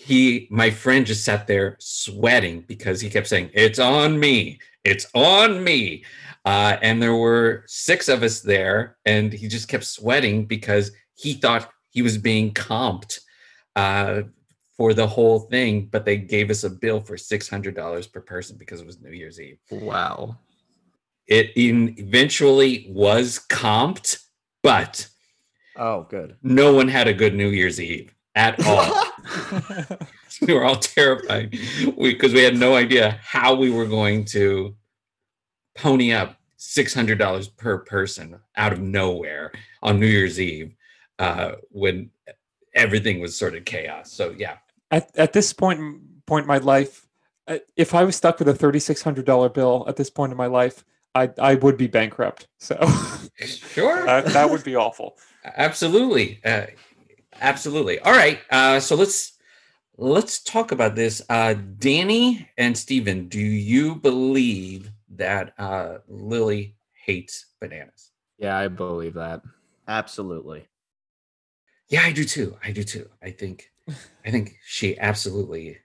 [0.04, 4.58] he my friend just sat there sweating because he kept saying it's on me.
[4.84, 6.04] It's on me.
[6.44, 11.34] Uh, and there were six of us there and he just kept sweating because he
[11.34, 13.20] thought he was being comped
[13.76, 14.24] uh,
[14.76, 18.82] for the whole thing but they gave us a bill for $600 per person because
[18.82, 19.60] it was new year's eve.
[19.70, 20.40] Wow.
[21.28, 24.24] it eventually was comped
[24.64, 25.08] but
[25.76, 26.38] oh good.
[26.42, 29.04] no one had a good new year's eve at all
[30.42, 31.52] we were all terrified.
[31.98, 34.76] Because we, had no idea how we were going to
[35.76, 39.52] pony up $600 per person out of nowhere
[39.82, 40.76] on new year's eve
[41.20, 42.10] uh, when
[42.74, 44.12] everything was sort of chaos.
[44.12, 44.58] So yeah.
[44.90, 46.08] At, at this point in-
[46.48, 47.08] my life,
[47.48, 50.32] uh, if I was stuck with a thirty six hundred dollar bill at this point
[50.32, 52.48] in my life, I I would be bankrupt.
[52.60, 52.76] So
[53.36, 54.06] sure.
[54.06, 55.18] that, that would be awful.
[55.44, 56.40] absolutely.
[56.46, 56.68] Uh,
[57.42, 58.00] absolutely.
[58.00, 59.34] All right uh, so let's
[59.98, 61.22] let's talk about this.
[61.30, 68.12] Uh, danny and Stephen, do you believe that uh, lily hates bananas?
[68.38, 69.42] Yeah, I believe that.
[69.88, 70.68] absolutely.
[71.90, 72.58] Yeah i do too.
[72.64, 73.10] I do too.
[73.22, 73.72] I think
[74.26, 75.78] i think she absolutely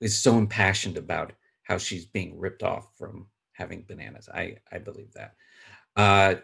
[0.00, 1.32] is so impassioned about
[1.62, 4.28] how she's being ripped off from having bananas.
[4.32, 5.34] I i believe that.
[5.96, 6.36] Uh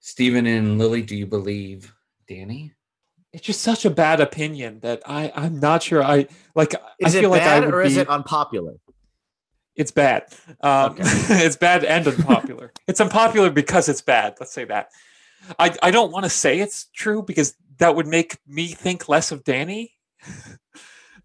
[0.00, 1.92] Stephen and lily do you believe
[2.28, 2.72] danny
[3.34, 6.74] It's just such a bad opinion that I I'm not sure I like.
[6.98, 8.74] is I it feel like I bad would or is be- it unpopular
[9.74, 10.22] It's bad.
[10.62, 11.02] Um, Okay.
[11.46, 12.72] it's bad and unpopular.
[12.86, 14.34] it's unpopular because it's bad.
[14.40, 14.88] Let's say that.
[15.58, 19.32] I, I don't want to say it's true because that would make me think less
[19.32, 19.92] of Danny.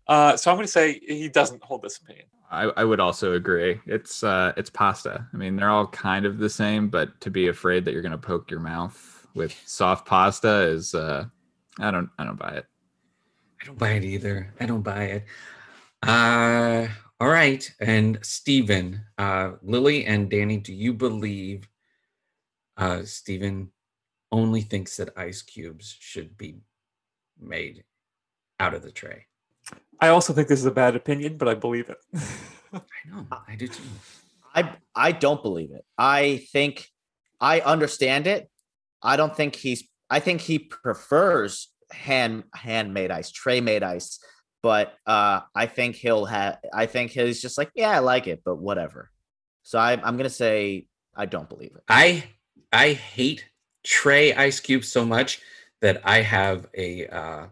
[0.07, 2.25] Uh, so I'm going to say he doesn't hold this opinion.
[2.49, 3.79] I, I would also agree.
[3.85, 5.27] It's uh it's pasta.
[5.31, 8.17] I mean, they're all kind of the same, but to be afraid that you're gonna
[8.17, 11.25] poke your mouth with soft pasta is uh
[11.79, 12.65] I don't I don't buy it.
[13.61, 14.53] I don't buy it either.
[14.59, 15.25] I don't buy it.
[16.03, 16.87] Uh,
[17.19, 17.69] all right.
[17.79, 21.67] And Stephen, uh, Lily and Danny, do you believe
[22.77, 23.71] uh, Stephen
[24.31, 26.59] only thinks that ice cubes should be
[27.39, 27.83] made
[28.59, 29.25] out of the tray?
[29.99, 31.97] I also think this is a bad opinion, but I believe it.
[32.73, 33.27] I know.
[33.47, 33.83] I do too.
[34.55, 35.83] I I don't believe it.
[35.97, 36.87] I think
[37.41, 38.49] I understand it.
[39.01, 44.19] I don't think he's I think he prefers hand handmade ice, tray made ice.
[44.61, 48.41] But uh I think he'll have I think he's just like, yeah, I like it,
[48.43, 49.09] but whatever.
[49.63, 51.83] So I I'm gonna say I don't believe it.
[51.87, 52.23] I
[52.71, 53.45] I hate
[53.83, 55.41] tray ice cubes so much
[55.81, 57.47] that I have a uh,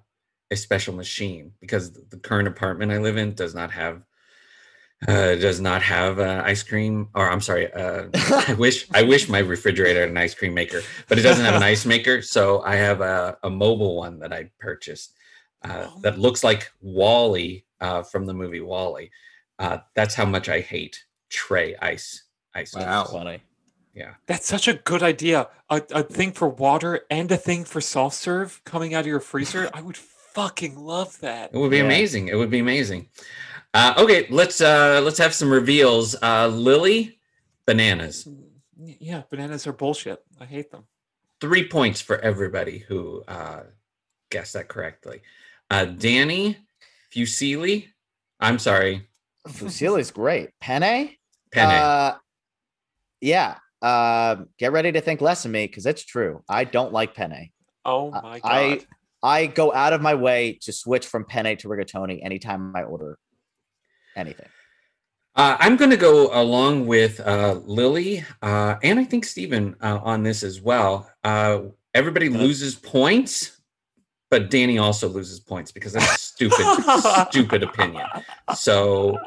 [0.52, 4.02] a special machine because the current apartment I live in does not have
[5.08, 8.06] uh, does not have uh, ice cream, or I'm sorry, uh,
[8.48, 11.56] I wish I wish my refrigerator had an ice cream maker, but it doesn't have
[11.56, 12.22] an ice maker.
[12.22, 15.14] So I have a, a mobile one that I purchased
[15.64, 16.00] uh, Oh.
[16.02, 19.10] that looks like WALL-E uh, from the movie WALL-E.
[19.60, 22.24] Uh, that's how much I hate tray ice
[22.56, 22.74] ice.
[22.76, 23.04] Wow.
[23.04, 23.24] creams.
[23.24, 23.44] Funny.
[23.94, 25.48] Yeah, that's such a good idea.
[25.72, 29.20] A, a thing for water and a thing for soft serve coming out of your
[29.20, 29.70] freezer.
[29.74, 31.50] I would fucking love that.
[31.54, 31.86] It would be Yeah.
[31.86, 32.28] amazing.
[32.28, 33.10] It would be amazing.
[33.74, 36.16] Uh, okay, let's uh, let's have some reveals.
[36.22, 37.20] Uh, Lily,
[37.66, 38.28] bananas.
[38.80, 40.20] Yeah, bananas are bullshit.
[40.40, 40.86] I hate them.
[41.40, 43.64] three points for everybody who uh,
[44.32, 45.22] guessed that correctly.
[45.70, 46.58] Uh, Danny
[47.14, 47.88] Fusilli,
[48.40, 49.08] I'm sorry,
[49.48, 50.50] Fusilli's great.
[50.62, 51.12] Penne?
[51.52, 51.70] Penne.
[51.70, 52.18] Uh,
[53.22, 53.58] yeah.
[53.82, 56.44] Um, get ready to think less of me because it's true.
[56.50, 57.50] I don't like penne.
[57.86, 58.42] Oh my god.
[58.44, 58.80] I
[59.22, 63.18] I go out of my way to switch from penne to rigatoni anytime I order
[64.18, 64.48] anything.
[65.36, 70.00] Uh, I'm going to go along with uh, Lily uh, and I think Stephen uh,
[70.02, 71.10] on this as well.
[71.24, 71.60] Uh,
[71.94, 73.62] everybody loses points,
[74.32, 76.66] but Danny also loses points because that's a stupid,
[77.30, 78.08] stupid opinion.
[78.56, 79.18] So,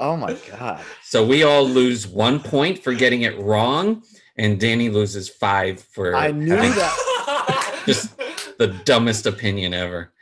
[0.00, 0.80] Oh my god.
[1.02, 4.02] so we all lose one point for getting it wrong,
[4.36, 7.82] and Danny loses five for I knew having that.
[7.86, 8.16] Just
[8.58, 10.12] the dumbest opinion ever.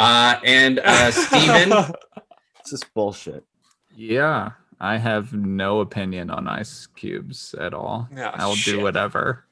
[0.00, 1.72] Uh, and uh, Steven,
[2.72, 3.44] This bullshit.
[3.94, 8.08] Yeah, I have no opinion on ice cubes at all.
[8.16, 8.76] Yeah, I'll shit.
[8.76, 9.44] do whatever.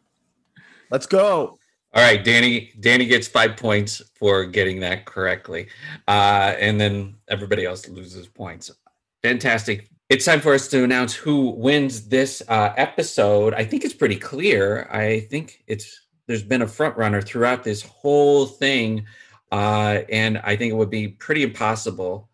[0.91, 1.59] Let's go.
[1.95, 2.73] all right, Danny.
[2.81, 5.69] Danny gets five points for getting that correctly,
[6.09, 8.71] uh, and then everybody else loses points.
[9.23, 9.91] Fantastic.
[10.09, 13.53] It's time for us to announce who wins this uh, episode.
[13.53, 14.89] I think it's pretty clear.
[14.91, 19.05] I think it's there's been a front runner throughout this whole thing,
[19.53, 22.30] uh, and I think it would be pretty impossible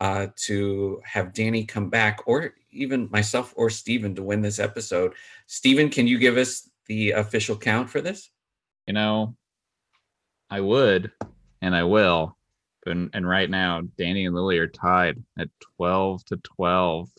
[0.00, 5.14] uh, to have Danny come back, or even myself or Steven to win this episode.
[5.46, 8.30] Steven, can you give us the official count for this?
[8.86, 9.36] You know,
[10.50, 11.12] I would
[11.60, 12.36] and I will.
[12.84, 17.10] But and right now, Danny and Lily are tied at 12 to 12.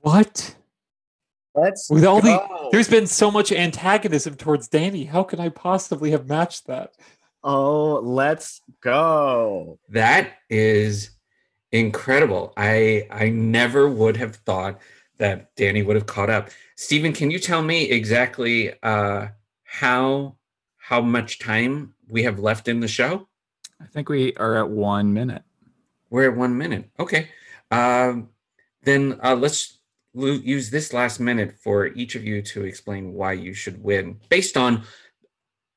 [0.00, 0.54] what?
[1.54, 2.68] Let's With all the go.
[2.70, 5.04] there's been so much antagonism towards Danny.
[5.04, 6.92] How could I possibly have matched that?
[7.42, 9.78] Oh, let's go.
[9.88, 11.15] That is
[11.72, 12.52] incredible.
[12.56, 14.80] I I never would have thought
[15.18, 16.50] that Danny would have caught up.
[16.76, 19.28] Stephen, can you tell me exactly uh,
[19.64, 20.36] how
[20.76, 23.28] how much time we have left in the show?
[23.80, 25.42] I think we are at one minute.
[26.10, 26.90] We're at one minute.
[26.98, 27.28] Okay.
[27.70, 28.30] Um,
[28.82, 29.78] then uh, let's
[30.14, 34.20] lo- use this last minute for each of you to explain why you should win
[34.28, 34.84] based on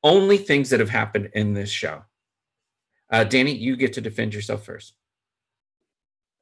[0.03, 2.03] only things that have happened in this show.
[3.09, 4.93] Uh, Danny, you get to defend yourself first.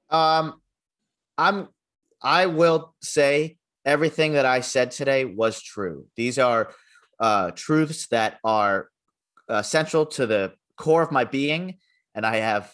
[0.10, 0.62] Um,
[1.38, 1.68] I'm.
[2.22, 6.08] I will say everything that I said today was true.
[6.16, 6.72] These are
[7.20, 8.90] uh, truths that are
[9.48, 11.78] uh, central to the core of my being,
[12.16, 12.74] and I have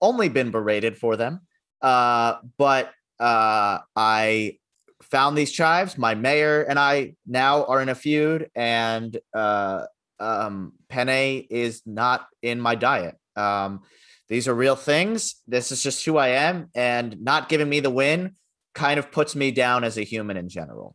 [0.00, 1.40] only been berated for them.
[1.82, 4.58] Uh, but uh, I
[5.02, 5.98] found these chives.
[5.98, 9.84] My mayor and I now are in a feud, and uh,
[10.20, 13.16] um, penne is not in my diet.
[13.36, 13.82] Um,
[14.28, 15.36] these are real things.
[15.46, 18.36] This is just who I am, and not giving me the win
[18.74, 20.94] kind of puts me down as a human in general.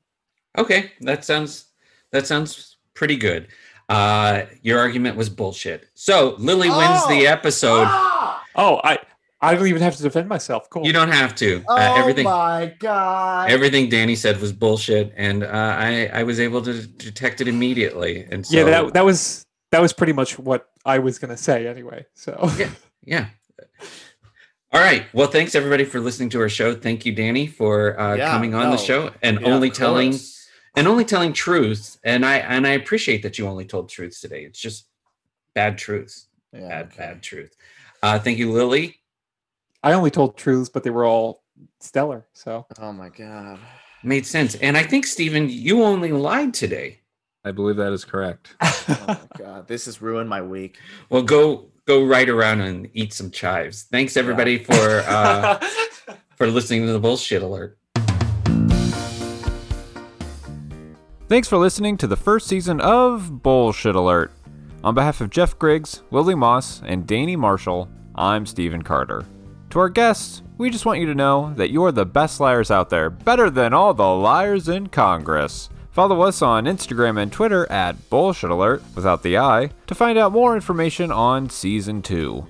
[0.58, 1.66] Okay, that sounds
[2.12, 3.48] that sounds pretty good.
[3.90, 5.88] Uh, your argument was bullshit.
[5.94, 7.32] So Lily wins the Oh!
[7.32, 7.88] episode.
[8.56, 9.00] Oh, I
[9.42, 10.70] I don't even have to defend myself.
[10.70, 10.86] Cool.
[10.86, 11.64] You don't have to.
[11.68, 13.50] Oh Uh, everything my god!
[13.50, 18.26] everything Danny said was bullshit, and uh, I I was able to detect it immediately.
[18.32, 21.68] And so yeah, that that was that was pretty much what I was gonna say
[21.68, 22.06] anyway.
[22.14, 22.70] So Yeah.
[23.04, 23.28] yeah.
[24.72, 25.06] All right.
[25.14, 26.74] Well, thanks everybody for listening to our show.
[26.74, 30.18] Thank you, Danny, for uh, Yeah, coming on the show and Yeah, only telling
[30.76, 32.00] and only telling truths.
[32.04, 34.44] And I and I appreciate that you only told truths today.
[34.46, 34.88] It's just
[35.54, 36.96] bad truths, Yeah, bad okay.
[36.98, 37.56] bad truth.
[38.02, 39.00] Uh, thank you, Lily.
[39.84, 41.44] I only told truths, but they were all
[41.80, 42.26] stellar.
[42.34, 43.60] So Oh my god!
[44.04, 44.56] Made sense.
[44.56, 47.02] And I think Stephen, you only lied today.
[47.46, 48.56] I believe that is correct.
[48.90, 49.68] Oh my god!
[49.68, 50.78] This has ruined my week.
[51.10, 53.84] Well, go go right around and eat some chives.
[53.84, 55.58] Thanks everybody for uh,
[56.36, 57.78] for listening to the bullshit alert.
[61.28, 64.32] Thanks for listening to the first season of Bullshit Alert.
[64.84, 69.26] On behalf of Jeff Griggs, Lily Moss, and Danny Marshall, I'm Stephen Carter.
[69.72, 72.90] To our guests, we just want you to know that you're the best liars out
[72.90, 75.70] there, better than all the liars in Congress.
[75.94, 80.32] Follow us on Instagram and Twitter at Bullshit Alert without the I to find out
[80.32, 82.48] more information on season 2.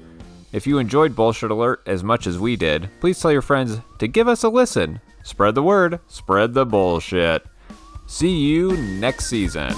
[0.53, 4.07] If you enjoyed Bullshit Alert as much as we did, please tell your friends to
[4.07, 5.01] give us a listen.
[5.23, 7.45] Spread the word, spread the bullshit.
[8.07, 9.73] See you next season.